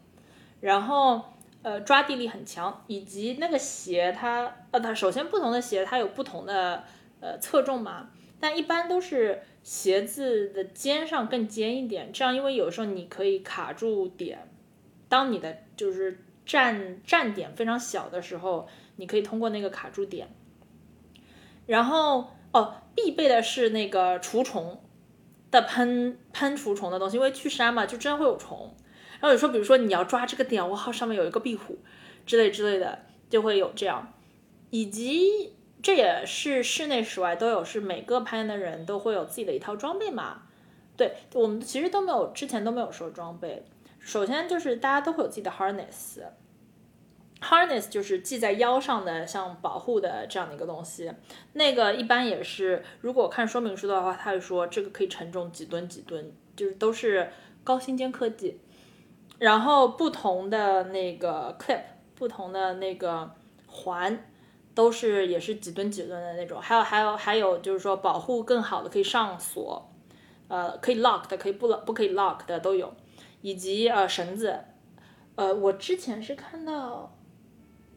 [0.62, 1.22] 然后
[1.62, 6.84] 呃抓地力很强，以及那个鞋它呃它首先不同的鞋它有不同的
[7.20, 14.50] 呃侧重嘛，但一般都是鞋子的尖上更尖一点，这样因为有时候你可以卡住点，
[15.10, 20.28] 当你的就是站站点非常小的时候，你可以通过那个卡住点，
[21.66, 22.32] 然后。
[22.56, 24.82] 哦，必备的是那个除虫
[25.52, 28.74] 的喷喷除虫的东西，因为去山嘛，就真会有虫。
[29.20, 31.78] 然后有时候，比如说你要抓这个点，哇，上面有一个壁虎
[32.26, 34.14] 之类之类的，就会有这样。
[34.70, 35.52] 以及
[35.86, 40.42] 这也是室内室外都有，是每个攀岩的人都会有自己的一套装备嘛。
[40.98, 43.64] 对我们其实都没有，之前都没有说装备。
[44.00, 46.24] 首先就是大家都会有自己的 harness。
[47.40, 51.12] Harness 就是系在腰上的，像保护的这样的一个东西。
[51.54, 57.30] 那个一般也是，如果看说明书的话，他会说这个可以承重几吨几吨，就是都是
[57.64, 58.60] 高新尖科技。
[59.38, 61.82] 然后不同的那个 clip，
[62.16, 63.30] 不同的那个
[63.68, 64.26] 环，
[64.76, 66.62] 都是也是几吨几吨的那种。
[66.62, 69.90] 还有还有还有就是说保护更好的，可以上锁，
[70.50, 72.94] 呃，可以 lock 的，可以不不可以 lock 的都有，
[73.42, 74.60] 以及呃绳子。
[75.36, 77.12] 呃，我之前是看到。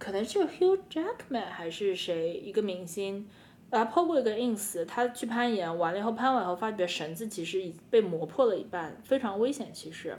[0.00, 3.28] 可能是 Hugh Jackman 还是谁一个明星，
[3.70, 9.72] 啊，po 过一个 ins，他去攀岩完了以后，攀完以后发觉绳子其实已被磨破了一半，非常危险。
[9.72, 10.16] 其实，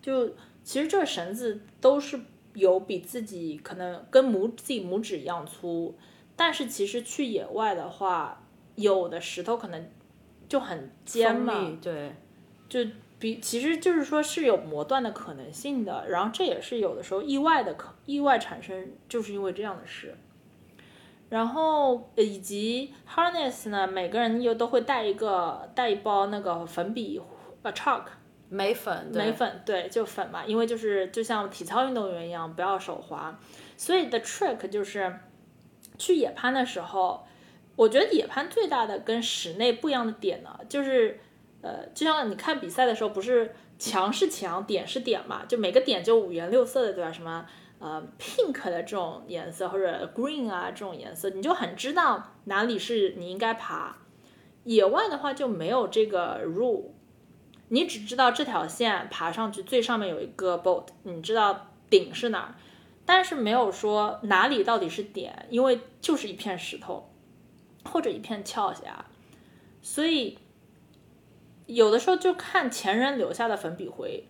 [0.00, 0.30] 就
[0.64, 2.18] 其实这绳子都是
[2.58, 5.96] 有比自己可能跟拇自己拇指一样粗，
[6.36, 8.42] 但是其实去野外的话，
[8.74, 9.88] 有的石头可能
[10.48, 12.14] 就很尖嘛，对，
[12.68, 12.80] 就
[13.18, 20.16] 比其实就是说是有磨断的可能性的，然后这也是有的时候意外的可意外产生，就是因为这样的事。
[21.28, 27.20] 然后以及 harness 呢，每个人又都会带一个带一包那个粉笔
[27.62, 28.04] 呃 chalk
[28.48, 33.38] 眉粉，眉粉对，就粉嘛，因为就是就像体操运动员一样，不要手滑。
[33.76, 35.20] 所以 the trick 就是
[35.98, 37.26] 去野攀的时候，
[37.76, 41.20] 我觉得野攀最大的跟室内不一样的点呢，就是
[41.62, 47.12] 呃，就像你看比赛的时候，不是墙是墙，点是点嘛，就每个点就五颜六色的，对吧？
[47.12, 47.46] 什么？
[47.80, 53.96] 呃，pink 的这种颜色或者 green 啊这种颜色，你就很知道哪里是你应该爬。
[54.64, 56.86] 野外的话就没有这个 rule，
[57.68, 62.54] 你只知道这条线爬上去最上面有一个 boat，你知道顶是哪儿，
[63.04, 67.10] 但是没有说哪里到底是点，因为就是一片石头
[67.84, 69.04] 或者一片峭崖，
[69.82, 70.38] 所以
[71.66, 74.26] 有的时候就看前人留下的粉笔灰。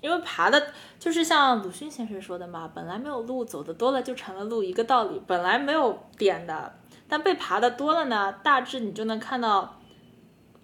[0.00, 0.60] 因为爬的，
[0.98, 5.22] 就是像鲁迅先生说的嘛，本来没有路，走的多了就成了路，一个道理。
[5.28, 6.74] 本来没有点的，
[7.06, 9.78] 但被爬的多了呢，大致你就能看到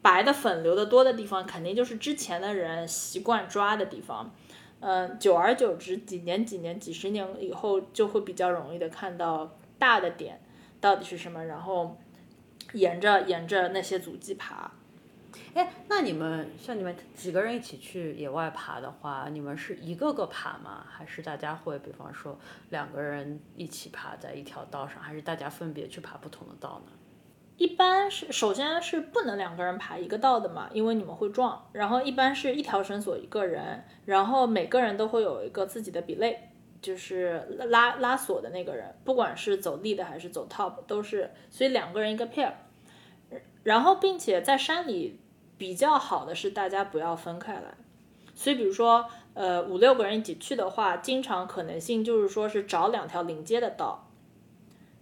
[0.01, 4.34] 白的粉流的多的地方，肯定就是之前的人习惯抓的地方。
[4.80, 10.40] 嗯，久而久之，几年、几年、几十年以后，就会比较容易的看到大的点
[10.80, 11.99] 到底是什么，然后
[12.74, 14.70] 沿着沿着那些足迹爬。
[15.55, 20.86] 哎，那你们像你们几个人一起去野外爬的话，你们是一个个爬吗？
[20.88, 22.38] 还是大家会，比方说
[22.70, 26.92] 两个人一起爬在一条道上，还是大家分别去爬不同的道呢？
[27.59, 31.68] 一般是，首先是不能两个人爬一个道的嘛，因为你们会撞。
[31.72, 36.48] 然后一般是一条绳索一个人，然后每个人都会有一个自己的比类，
[36.80, 42.52] 就是拉拉锁的那个人，不管是走立的还是走 top 都是，所以两个人一个 pair。
[43.62, 45.20] 然后并且在山里。
[45.59, 47.74] 比较好的是大家不要分开来，
[48.32, 49.04] 所以比如说，
[49.34, 54.09] 呃，五六个人一起去的话，经常可能性就是说是找两条临街的道，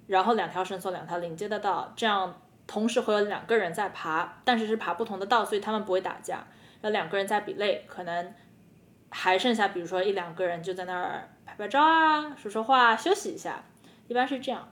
[0.07, 6.45] 然后两条绳索，两条临街的道，这样同时会有两个人在爬，但是是爬不同的道，所以他们不会打架。
[6.83, 8.35] 那两个人在比累，可能
[9.11, 13.63] 还剩下比如说一两个人就在那儿拍拍照啊，说说话，休息一下，
[14.09, 14.69] 一般是这样。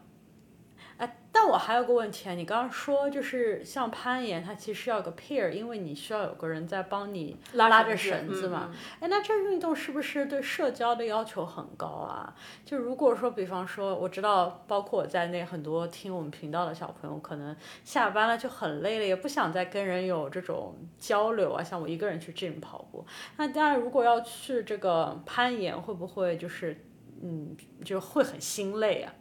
[1.46, 8.74] 我还有个问题啊，你刚刚说就是像攀岩，它其实要有个 pair，因为你需要有个人在帮你拉着绳子嘛。
[9.00, 12.34] 哎，那这运动是不是对社交的要求很高啊？
[12.64, 21.62] 就如果说，比方说，我知道，包括我在内，很多听我们频道的小朋友，可能下班了就很累了，也不想再跟人有这种交流啊。
[21.62, 23.04] 像我一个人去 gym 跑步，
[23.36, 26.84] 那当然，如果要去这个攀岩，会不会就是，
[27.22, 29.12] 嗯，就会很心累啊？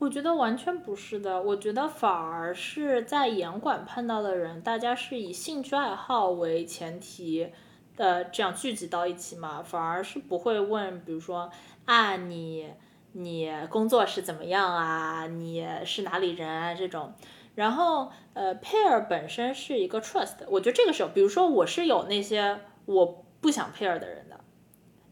[0.00, 7.50] 我觉得完全不是的，我觉得反而是在严管碰到的人，大家是以兴趣爱好为前提
[7.96, 11.50] 的这样聚集到一起嘛，反而是不会问，比如说
[11.84, 12.72] 啊你
[13.10, 17.12] 你工作是怎么样啊，你是哪里人啊这种，
[17.56, 24.38] 然后呃 pair 本身是一个 trust，我觉得这个时候，比如说我是有那些我不想 pair 的人的，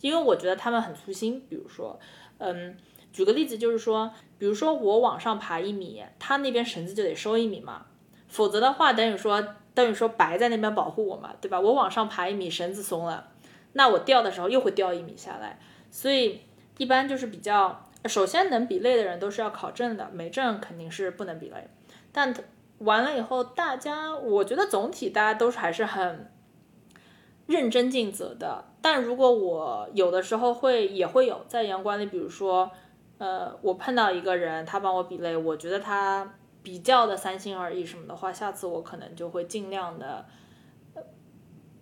[0.00, 1.98] 因为我觉得他们很粗心，比如说
[2.38, 2.76] 嗯。
[3.12, 7.86] 举个例子，就是说，比如说我往上爬一米，他那边绳子就得收一米嘛，
[8.28, 11.58] 否则的话，等于说等于说白在那边保护我嘛，对吧？
[11.58, 13.28] 我往上爬一米，绳子松了，
[13.72, 15.58] 那我掉的时候又会掉一米下来，
[15.90, 16.42] 所以
[16.76, 21.68] 一般就是比较，首先能比类的人都是要考证的，没证肯定是不能比类。
[22.12, 22.34] 但
[22.78, 26.30] 完了以后，大家我觉得总体大家都是还是很
[27.46, 28.66] 认真尽责的。
[28.82, 32.70] 但如果我有的时候会也会有在阳光里，比如说。
[33.18, 40.26] 呃，我碰到一个人，他帮我比类，我觉得他比较的三心二意什么的话，下次我可能就会尽量的
[40.94, 41.02] 呃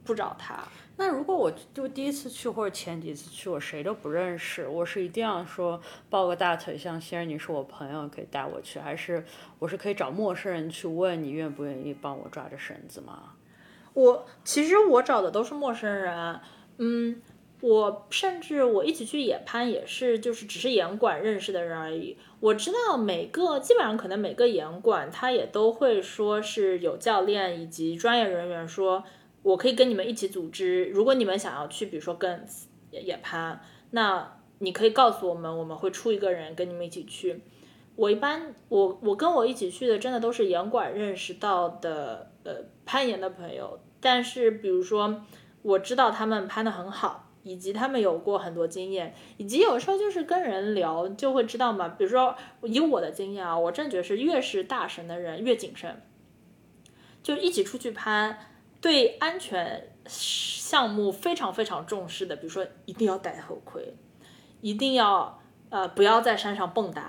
[0.04, 0.62] 不找他。
[0.96, 9.24] 那如果我就第一次去或者前几次去，我谁都不认识，我是一定要说抱个大腿，像仙儿你是我朋友可以带我去，还是
[9.58, 13.34] 我是可以找陌生人去问你愿不愿意帮我抓着绳子吗？
[13.92, 16.40] 我其实我找的都是陌生人，
[16.78, 17.20] 嗯。
[17.66, 22.18] 我甚至我一起去野攀也是，就是只是严管认识的人而已。
[22.38, 29.02] 我知道每个基本上可能每个严管他也都会说是有教练以及专业人员说，
[29.42, 30.84] 我可以跟你们一起组织。
[30.90, 32.46] 如果你们想要去，比如说跟
[32.90, 33.58] 野攀，
[33.92, 37.40] 那你可以告诉我们，我们会出一个人跟你们一起去。
[37.96, 45.22] 我一般我我跟我一起去的真的都是严管认识到的呃攀岩的朋友，但是比如说
[45.62, 47.23] 我知道他们攀的很好。
[47.44, 51.88] 以及他们有过很多经验，以及有时候就是跟人聊就会知道嘛。
[51.90, 56.02] 比如说以我的经验啊，我真觉得是越是大神的人越谨慎，
[57.22, 58.38] 就一起出去攀，
[58.80, 63.94] 对安全项目非常非常重视的，比如说一定要戴头盔，
[64.62, 65.38] 一定要
[65.68, 67.02] 呃不要在山上蹦跶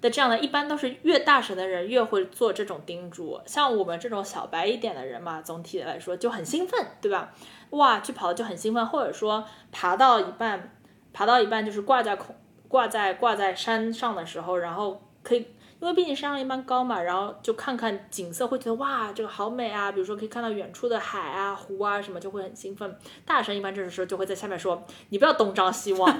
[0.00, 3.38] 的这样的，一般都是越大神的人越会做这种叮嘱。
[3.44, 7.34] 像我们这种小白一点的人嘛，总体来说就很兴奋，对吧？
[7.70, 10.76] 哇，去跑就很兴奋，或者说爬到一半，
[11.12, 12.34] 爬到一半就是挂在空
[12.68, 15.46] 挂在挂在山上的时候，然后可以。
[15.80, 19.90] 因为毕竟山上一般高嘛，然后就看看景色，会觉得哇，这个好美啊！
[19.90, 22.98] 比如说可以看到远处的海啊、湖啊什么，就会很兴奋。
[23.24, 26.14] 大神一般这个时候就会在下面说：“你不要东张西望。”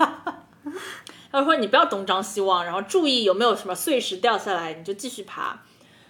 [1.30, 5.61] 他说：“你不要东张西望，然后注意有没有什么碎石掉下来，你就继续爬。”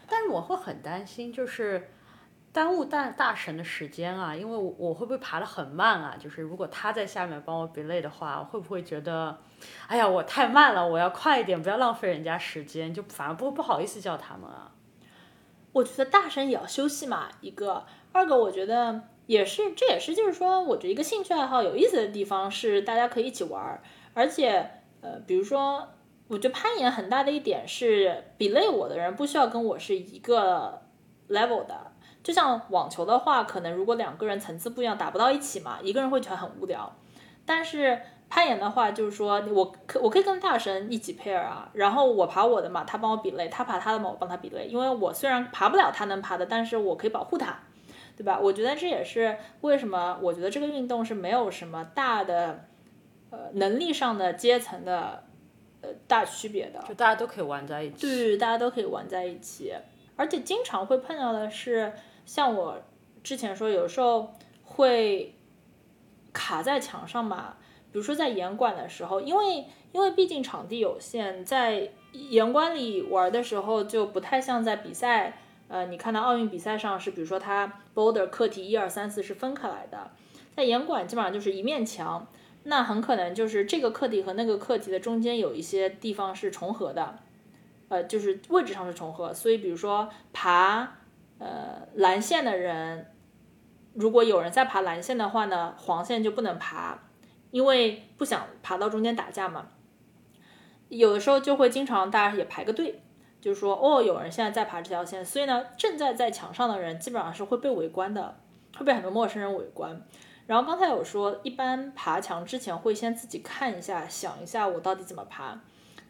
[0.07, 1.91] 但是我会很担心，就是
[2.53, 6.17] 耽误大大神的时间啊，因为我我会不会爬的很慢啊？
[6.19, 9.39] 就是如果他在下面帮我 belay 的话，会不会觉得？
[9.87, 14.73] 哎呀，我太慢了，我要快一点，不要浪费人家时间，就反而不不好意思叫他们啊。
[15.73, 23.81] 我觉得大神也要休息嘛，一个，二个，我觉得也是，这也是就是说，我觉得一个兴趣爱好有意思的地方是大家可以一起玩，
[24.15, 24.69] 而且，
[25.03, 25.87] 呃，比如说，
[26.27, 30.83] 我觉得攀岩很大的一点是，比累我的人不需要跟我是一个
[31.29, 31.90] level 的，
[32.23, 36.97] 就像网球的话，可能如果两个人层次不一样，打不到一起嘛，一个人会觉得很无聊，
[37.45, 38.01] 但是。
[38.33, 44.67] 攀岩的话，就是说我可我可以跟大神一起 pair 啊，然后我爬我的嘛，他帮我比累，他爬他的嘛，我帮他比累。
[44.67, 47.59] 因为我虽然爬不了他能爬的，但是我可以保护他，
[48.17, 48.39] 对吧？
[48.41, 52.67] 我觉得这也是为什么我觉得这个运动是没有什么大的
[53.31, 55.25] 呃能力上的阶层的
[55.81, 58.07] 呃大区别的，就大家都可以玩在一起。
[58.07, 59.75] 对，大家都可以玩在一起，
[60.15, 61.93] 而且经常会碰到的是，
[62.31, 62.81] 像我
[63.25, 65.35] 之前说，有时候会
[66.33, 67.57] 卡在墙上嘛。
[67.91, 75.39] 比如说在岩馆的时候，因为因为毕竟场地有限，在岩馆里玩的时候就不太像在比赛。
[75.67, 80.13] 呃，你看到奥运比赛上是，比如说它 boulder 课题一二三四是分开来的，
[80.55, 82.25] 在岩馆基本上就是一面墙，
[82.63, 87.19] 那很可能就是这个课题和那个课题的中间有一些地方是重合的，
[87.89, 89.35] 呃，就是位置上是重合。
[89.35, 91.00] 所以比如说爬
[91.41, 93.13] 呃蓝线的人，
[93.95, 96.97] 如果有人在爬蓝线的话呢，黄线就不能爬。
[97.51, 99.67] 因为不想爬到中间打架嘛，
[100.89, 103.03] 有的时候就会经常大家也排个队，
[103.41, 108.39] 就是说哦，有人现在在爬这条线，所以呢，正在在墙上的人基本上是会被围观的，
[108.79, 110.01] 会被很多陌生人围观。
[110.47, 115.61] 然后刚才有说，一般爬墙之前会先自己看一下，想一下我到底怎么爬，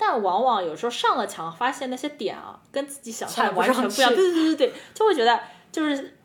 [0.01, 5.39] 但往往有时候上了墙，发现那些点啊，跟自己想象的完全不一样，对对对对对，就会觉得
[5.71, 6.17] 就是。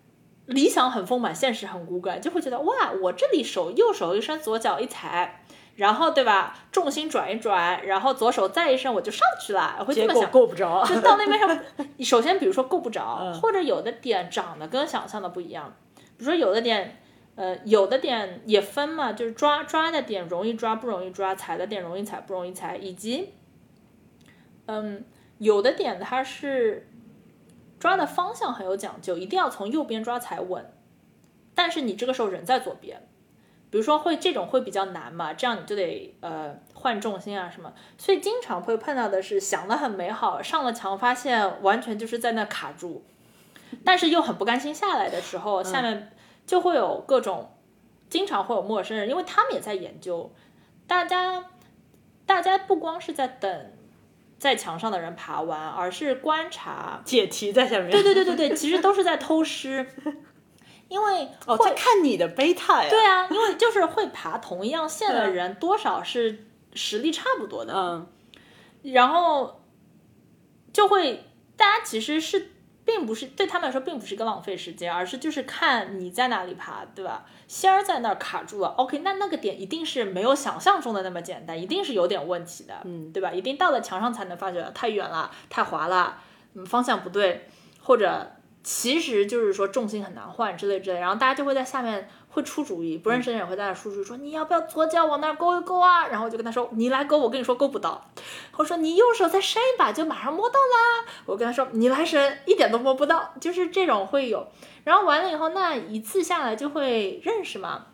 [0.47, 5.43] 理想很丰满，现实很骨感，就会觉得哇，我这里手右手一伸，左脚一踩，
[5.75, 9.83] 然后对吧，重心转一转，然后左手再一伸，我就上去了。
[9.83, 11.59] 会这么想，够不着，就到那边上。
[12.05, 15.73] 首先，比如说够不着，或者有的点长得跟想象的不一样。
[16.15, 17.01] 比如说有的点，
[17.33, 23.33] 呃，有的点也分嘛，就是抓抓的点容易抓不容易抓，踩的点容易踩不容易踩，以及，
[24.67, 25.03] 嗯，
[25.37, 26.87] 有的点它是。
[27.77, 30.73] 抓的方向很有讲究，一定要从右边抓才稳。
[31.53, 33.07] 但是你这个时候人在左边，
[33.69, 37.73] 比如说会这种会比较难嘛，这样你就得呃换重心啊什么。
[37.97, 43.03] 所以经常会碰到的是想的很美好，上了墙发现完全就是在那卡住，
[43.83, 46.11] 但是又很不甘心下来的时候，下面
[46.47, 47.51] 就会有各种，
[48.09, 50.33] 经常会有陌生人，因为他们也在研究。
[50.87, 51.51] 大家
[52.25, 53.73] 大家不光是在等。
[54.37, 57.89] 在墙上的人爬完，而是观察解题在下面。
[57.89, 59.85] 对对对对对，其实都是在偷师，
[60.87, 62.89] 因为哦，在看你的贝塔呀。
[62.89, 67.73] 对啊，因为就是会爬同一样线的人，多少是实力差不多的。
[67.73, 68.07] 嗯，
[68.93, 69.61] 然后
[70.71, 71.25] 就会
[71.55, 72.51] 大家其实是。
[72.85, 77.25] 并不是对他们来说，并不是一个浪费时间，而是就是看你在哪里爬，对吧？
[77.47, 83.31] 仙儿在那儿卡住了，OK，那那个点一定是没有想象中的那么简单，一定是有点问题的，嗯，对吧？
[83.31, 86.17] 一定到了墙上才能发觉太远了，太滑了，
[86.53, 87.47] 嗯，方向不对，
[87.81, 88.34] 或者
[88.65, 92.09] 其实就是说重心很难换之类之类，然后大家就会在下面。
[92.35, 96.05] 会出主意，不认识的人也会在那出主意，说你要不要左脚往那勾一勾啊？
[96.09, 98.11] 然后我就跟他说，你来勾，我跟你说勾不到。
[98.57, 101.13] 我说你右手再伸一把，就马上摸到啦。
[101.25, 104.45] 我跟他说，你来伸，一点都摸不到，就是这种会有。
[104.83, 107.85] 然后完了以后，那一次下来就会认识嘛。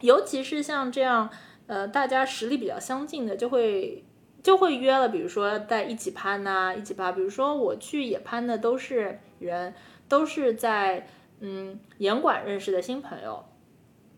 [0.00, 1.30] 尤其是像这样，
[1.68, 4.04] 呃，大家实力比较相近的，就会
[4.42, 7.12] 就会约了，比如说在一起攀呐，一起爬。
[7.12, 9.72] 比如说我去野攀的都是人，
[10.08, 11.06] 都是在
[11.40, 13.44] 嗯严管认识的新朋友。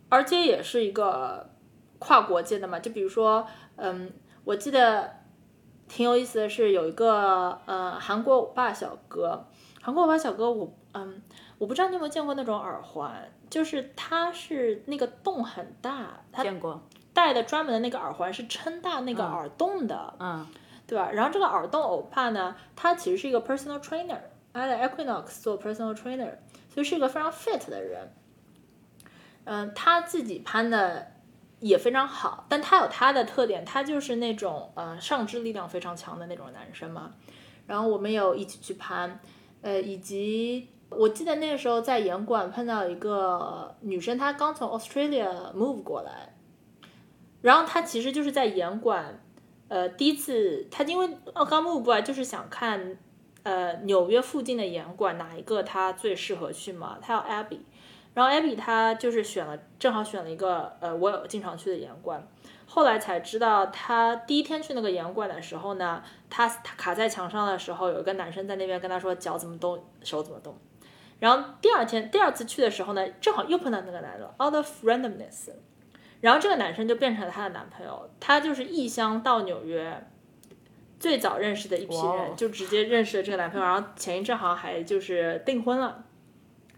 [0.08, 1.50] 而且也是一个
[1.98, 4.12] 跨国界的嘛，就比如说，嗯，
[4.44, 5.16] 我记得
[5.88, 9.46] 挺有意思的是有一个呃韩国欧巴小哥，
[9.82, 11.20] 韩国欧巴小哥，我嗯，
[11.58, 16.80] 我不知道你有没有见过那种耳环，就是它是那个洞很大，他见过，
[17.12, 20.46] 戴的专门的那个耳环是撑大那个耳洞的，嗯，
[20.86, 21.10] 对吧？
[21.10, 24.20] 然后这个耳洞欧巴呢，他其实是一个 personal trainer，
[24.56, 26.32] 他在 Equinox 做 personal trainer，
[26.72, 28.12] 所以是一个非常 fit 的人。
[29.44, 31.12] 嗯，他自己攀的
[31.60, 37.12] 也非常好，但他有他的特点，他就是那种呃上肢力量非常强的那种男生嘛。
[37.66, 39.20] 然后我们有一起去攀，
[39.62, 46.34] 呃，以及我记得那个时候在岩馆碰到一个女生，她刚从 Australia move 过来，
[47.42, 49.20] 然后她其实就是在岩馆，
[49.68, 51.08] 呃，第一次她因为
[51.48, 52.98] 刚 move 过来，就是想看
[53.46, 57.60] 呃纽约附近的岩馆哪一个她最适合去嘛，她要 Abby。
[58.12, 62.26] 然后 Abby 她就是选了，正好选了一个呃我有经常去的岩馆，
[62.66, 70.58] 后来才知道她第一天去那个岩馆的时候呢，她她卡在墙上的时候，有一个男生在那边跟她说脚怎么动，手怎么动。
[71.20, 75.50] 然后第二天第二次去的时候呢，正好又碰到那个男的，out of randomness，
[76.20, 80.04] 然后这个男生就变成了她的男朋友，他就是异乡到纽约
[81.06, 86.04] 最早认识的一批人，就直接认识了这个男朋友，然后前一阵好像还就是订婚了。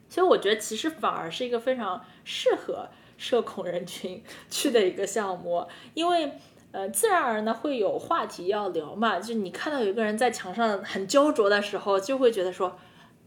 [0.07, 6.31] 所以我觉得其实反而是一个非常适合社恐人群 去的一个项目，因为
[6.73, 9.19] 呃自然而然的会有话题要聊嘛。
[9.19, 12.79] 就你看到有一个人在墙上很焦灼的时候，就会觉得说，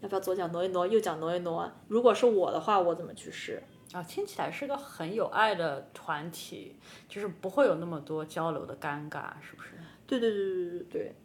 [0.01, 1.67] 要不要左脚挪一挪，右脚挪一挪？
[1.87, 3.63] 如果是我的话，我怎么去试？
[3.91, 6.77] 啊，听起来是个很有爱的团体，
[7.09, 9.71] 就是不会有那么多交流的尴尬，是不是？
[10.19, 11.15] 对对对对对对。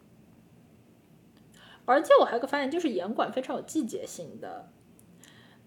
[1.85, 4.69] 而且我还有个发现，就是岩管非常有季节性的。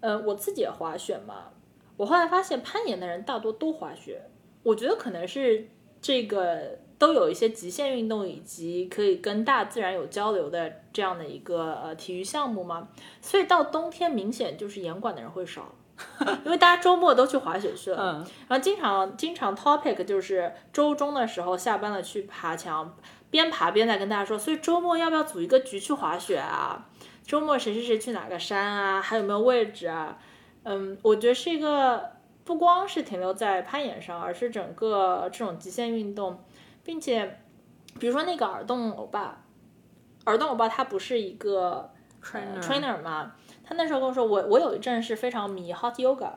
[0.01, 1.51] 呃，我自己也滑雪嘛，
[1.97, 4.23] 我后来发现攀岩的人大多都滑雪，
[4.63, 5.67] 我觉得可能是
[6.01, 12.89] 这个都有一些极限运动以及可以跟大自然有交流的这样的一个呃体育项目嘛，
[13.21, 15.75] 所以到冬天明显就是岩管的人会少，
[16.45, 22.95] 因为大家周末都去滑雪去了，然后经常经常 topic 就是周中的时候下班了去爬墙，
[23.29, 26.87] 边爬边在跟大家说，所以周末要不要组一个局去滑雪啊？
[27.25, 29.01] 周末谁谁谁去哪个山啊？
[29.01, 30.17] 还有没有位置啊？
[30.63, 32.11] 嗯，我觉得是一个
[32.43, 36.43] 不光是停留在攀岩上，而是整个这种极限运动，
[36.83, 37.39] 并且，
[37.99, 39.43] 比如说那个耳洞欧巴，
[40.25, 41.91] 耳洞欧巴他不是一个
[42.21, 43.33] trainer trainer 吗？
[43.71, 46.31] 他那时候跟我说，我我有一阵是非常迷 hot yoga，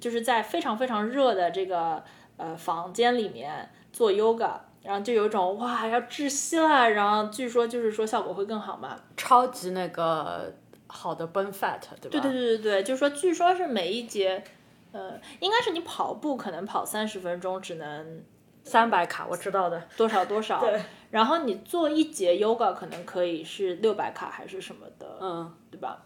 [0.00, 2.02] 就是在非常非常热的这个
[2.36, 4.50] 呃房间里面做 yoga。
[4.82, 10.54] 然后就有一种哇要窒息了，然后据说就是说效果会更好嘛，超级那个
[10.86, 12.10] 好的 burn fat，对吧？
[12.10, 14.44] 对对对对对，就是说据说是每一节，
[14.92, 18.22] 呃，应该是你跑步可能跑三十分钟只能
[18.62, 26.04] 三百卡，我知道的多少多少， 对，然后你做一节 yoga 可能可以是六百卡还是什么的，嗯，对吧？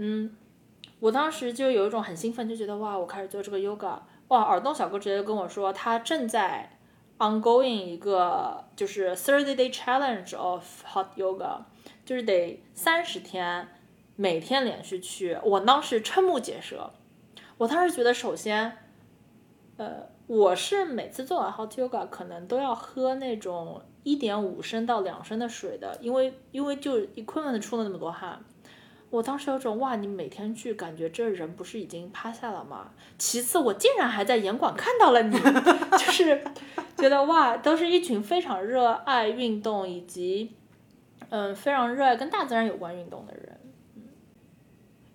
[0.00, 0.34] 嗯，
[1.00, 6.72] 我当时就有一种很兴奋，就觉得哇，我开始做这个 yoga，哇，耳洞小哥直接跟我说他正在。
[7.18, 11.58] ongoing 一个就是 thirty day challenge of hot yoga，
[12.04, 13.66] 就是得三十天，
[14.14, 15.36] 每天连续去。
[15.42, 16.92] 我当时瞠目结舌，
[17.56, 18.78] 我当时觉得，首先，
[19.78, 28.40] 呃，我是每次做完 hot yoga 可能都要喝那种一点五升到两升的水的，因为因为就 equipment 出了那么多汗。
[29.10, 32.90] 我当时有种哇，你每天去，感觉这人不是已经趴下了吗？
[33.16, 35.38] 其次，我竟然还在严管看到了你，
[35.96, 36.44] 就是
[36.96, 40.52] 觉得哇，都是一群非常热爱运动以及
[41.30, 43.58] 嗯非常热爱跟大自然有关运动的人。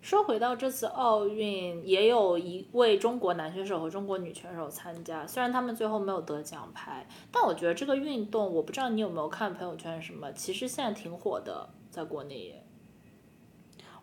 [0.02, 12.62] 说回到这次奥运，也有一位中国男选手和中国女选手参加，虽然他们最后没有得奖牌，但我觉得这个运动，我不知道你有没有看朋友圈什么，其实现在挺火的，在国内。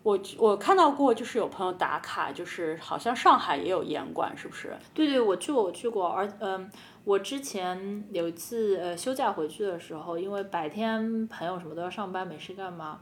[0.03, 4.75] 我我看到过，就是有朋友打卡，就是好像上海也有严管，是不是？
[4.93, 6.07] 对对，我去过，我去过。
[6.07, 6.71] 而嗯，
[7.03, 12.99] 我之前有一次呃休假回去的时候，因为白天朋友什么都要上班，没事干嘛，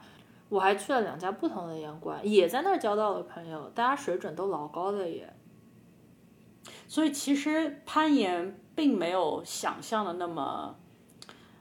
[0.49, 5.33] 我还去了两家不同的严管，也在那儿交到了朋友，大家水准都老高的也。
[6.87, 10.75] 所以其实攀岩并没有想象的那么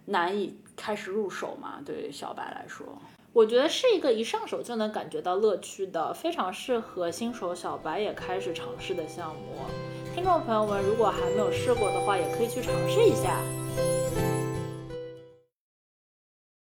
[0.07, 2.99] 难以开始入手嘛，对小白来说。
[3.39, 9.61] 我觉得是一个一上手就能感觉到乐趣的，非常适合新手小白也开始尝试的项目。
[10.12, 13.41] 听众朋友们，如果还没有试过的话，也可以去尝试一下。